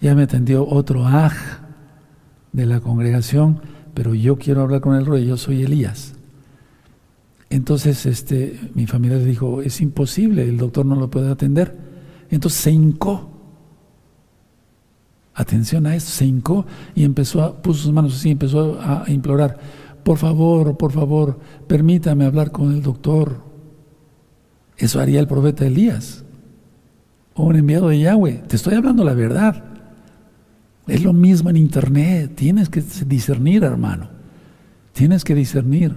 [0.00, 1.34] ya me atendió otro aj
[2.52, 3.60] de la congregación,
[3.92, 6.14] pero yo quiero hablar con el ROE, yo soy Elías.
[7.50, 11.76] Entonces este, mi familia le dijo, es imposible, el doctor no lo puede atender.
[12.30, 13.30] Entonces se hincó.
[15.34, 19.58] Atención a esto, se hincó y empezó a, puso sus manos así, empezó a implorar,
[20.02, 23.53] por favor, por favor, permítame hablar con el doctor.
[24.76, 26.24] Eso haría el profeta Elías,
[27.34, 28.42] o un enviado de Yahweh.
[28.46, 29.64] Te estoy hablando la verdad.
[30.86, 34.08] Es lo mismo en internet, tienes que discernir, hermano.
[34.92, 35.94] Tienes que discernir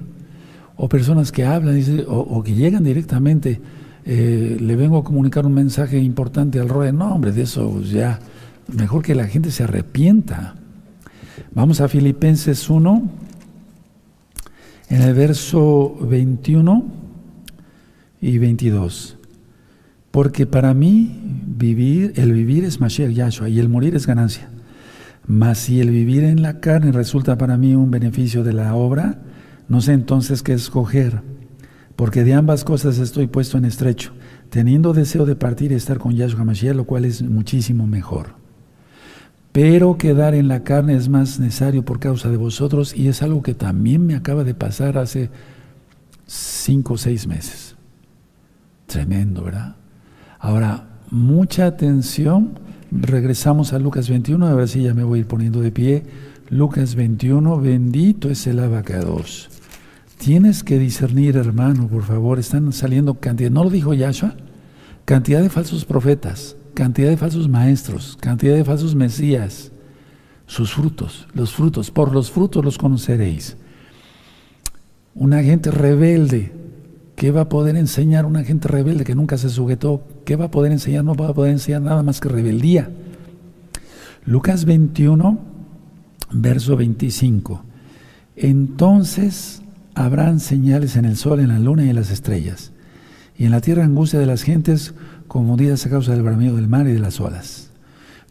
[0.77, 3.59] o personas que hablan o, que llegan directamente,
[4.05, 6.93] eh, le vengo a comunicar un mensaje importante al ROE.
[6.93, 8.19] No, hombre, de eso ya,
[8.71, 10.55] mejor que la gente se arrepienta.
[11.53, 13.09] Vamos a Filipenses 1,
[14.89, 17.06] en el verso 21
[18.21, 19.17] y 22.
[20.11, 24.49] Porque para mí vivir, el vivir es Mashiach Yahshua y el morir es ganancia.
[25.25, 29.19] Mas si el vivir en la carne resulta para mí un beneficio de la obra,
[29.67, 31.21] no sé entonces qué escoger,
[31.95, 34.13] porque de ambas cosas estoy puesto en estrecho,
[34.49, 38.35] teniendo deseo de partir y estar con Yahshua Mashiach, lo cual es muchísimo mejor.
[39.51, 43.41] Pero quedar en la carne es más necesario por causa de vosotros y es algo
[43.41, 45.29] que también me acaba de pasar hace
[46.27, 47.66] cinco o seis meses.
[48.87, 49.75] Tremendo, ¿verdad?
[50.39, 52.59] Ahora, mucha atención.
[52.89, 56.03] Regresamos a Lucas 21, a ver si ya me voy a ir poniendo de pie.
[56.49, 59.49] Lucas 21, bendito es el abacados.
[60.17, 62.39] Tienes que discernir, hermano, por favor.
[62.39, 64.35] Están saliendo cantidad, ¿no lo dijo Yahshua?
[65.05, 69.71] Cantidad de falsos profetas, cantidad de falsos maestros, cantidad de falsos mesías.
[70.47, 73.57] Sus frutos, los frutos, por los frutos los conoceréis.
[75.13, 76.53] Una gente rebelde,
[77.17, 80.03] ¿qué va a poder enseñar una gente rebelde que nunca se sujetó?
[80.23, 81.03] ¿Qué va a poder enseñar?
[81.03, 82.91] No va a poder enseñar nada más que rebeldía.
[84.23, 85.39] Lucas 21,
[86.31, 87.63] verso 25.
[88.35, 89.63] Entonces
[89.95, 92.71] habrán señales en el sol, en la luna y en las estrellas,
[93.35, 94.93] y en la tierra angustia de las gentes
[95.27, 97.71] confundidas a causa del bramido del mar y de las olas.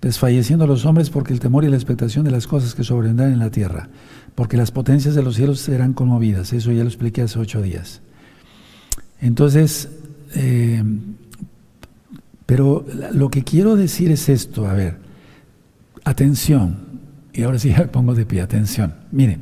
[0.01, 3.41] desfalleciendo los hombres porque el temor y la expectación de las cosas que sobrevendrán en
[3.41, 3.89] la tierra,
[4.37, 6.53] porque las potencias de los cielos serán conmovidas.
[6.53, 8.03] Eso ya lo expliqué hace ocho días.
[9.21, 9.89] Entonces,
[10.35, 10.83] eh,
[12.47, 14.97] pero lo que quiero decir es esto, a ver,
[16.05, 16.77] atención,
[17.33, 19.41] y ahora sí ya pongo de pie, atención, miren,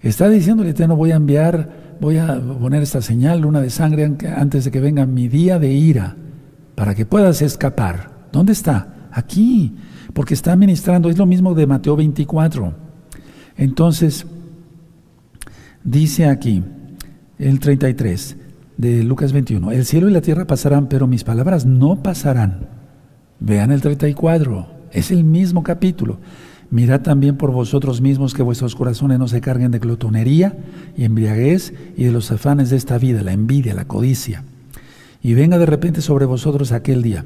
[0.00, 4.04] está diciendo el Eterno, voy a enviar, voy a poner esta señal, luna de sangre,
[4.36, 6.16] antes de que venga mi día de ira,
[6.76, 8.28] para que puedas escapar.
[8.30, 9.08] ¿Dónde está?
[9.10, 9.74] Aquí,
[10.12, 12.72] porque está ministrando, es lo mismo de Mateo 24.
[13.56, 14.24] Entonces,
[15.82, 16.62] dice aquí,
[17.40, 18.36] el 33
[18.78, 22.68] de Lucas 21, el cielo y la tierra pasarán, pero mis palabras no pasarán.
[23.40, 26.18] Vean el 34, es el mismo capítulo.
[26.70, 30.56] Mirad también por vosotros mismos que vuestros corazones no se carguen de glotonería
[30.96, 34.44] y embriaguez y de los afanes de esta vida, la envidia, la codicia.
[35.22, 37.24] Y venga de repente sobre vosotros aquel día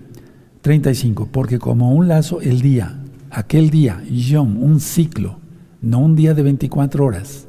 [0.62, 1.28] 35.
[1.30, 2.98] Porque como un lazo el día,
[3.30, 5.38] aquel día, Yom, un ciclo,
[5.82, 7.46] no un día de 24 horas.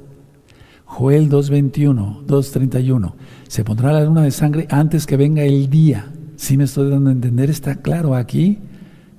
[0.85, 3.13] Joel 2.21, 2.31.
[3.53, 6.07] Se pondrá la luna de sangre antes que venga el día.
[6.37, 8.57] Si me estoy dando a entender, está claro aquí.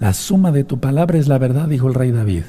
[0.01, 2.43] La suma de tu palabra es la verdad, dijo el rey David.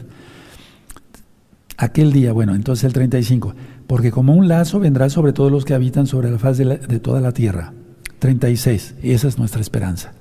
[1.77, 3.53] Aquel día, bueno, entonces el 35.
[3.85, 7.21] Porque como un lazo vendrá sobre todos los que habitan sobre la faz de, toda
[7.21, 7.71] la tierra.
[8.17, 8.95] 36.
[9.03, 10.13] Y esa es nuestra esperanza.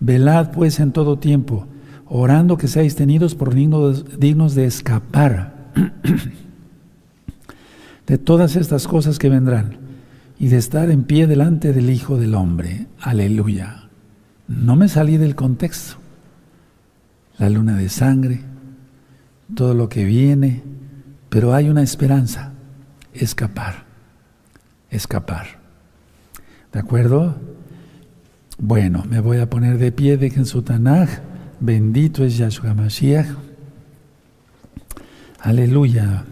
[0.00, 1.68] Velad pues en todo tiempo,
[2.06, 5.70] orando que seáis tenidos por dignos de escapar
[8.08, 9.86] de todas estas cosas que vendrán
[10.38, 12.86] y de estar en pie delante del Hijo del Hombre.
[13.00, 13.88] Aleluya.
[14.46, 15.96] No me salí del contexto.
[17.38, 18.40] La luna de sangre,
[19.54, 20.62] todo lo que viene,
[21.28, 22.52] pero hay una esperanza,
[23.12, 23.84] escapar,
[24.90, 25.58] escapar.
[26.72, 27.36] ¿De acuerdo?
[28.58, 31.08] Bueno, me voy a poner de pie, dejen su Tanaj.
[31.60, 33.28] Bendito es Yahshua Mashiach.
[35.40, 36.24] Aleluya.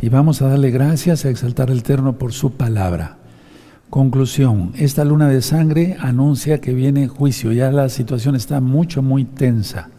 [0.00, 3.18] Y vamos a darle gracias, a exaltar al Eterno por su palabra.
[3.92, 9.26] Conclusión, esta luna de sangre anuncia que viene juicio, ya la situación está mucho, muy
[9.26, 9.90] tensa.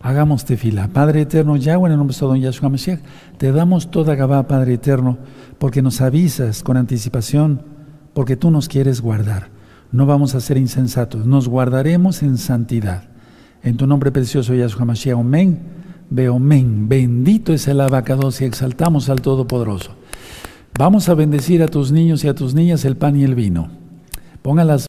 [0.00, 0.86] Hagamos tefila.
[0.86, 3.00] Padre eterno, ya en el nombre de don Yahshua Mashiach,
[3.36, 5.18] te damos toda Gabá, Padre eterno,
[5.58, 7.62] porque nos avisas con anticipación,
[8.12, 9.50] porque tú nos quieres guardar
[9.94, 13.04] no vamos a ser insensatos, nos guardaremos en santidad.
[13.64, 15.60] En tu nombre precioso, Yahshua Mashiach, amén.
[16.10, 16.88] Veo, amén.
[16.88, 19.94] Bendito es el abacados y exaltamos al Todopoderoso.
[20.76, 23.68] Vamos a bendecir a tus niños y a tus niñas el pan y el vino.
[24.42, 24.82] Póngalas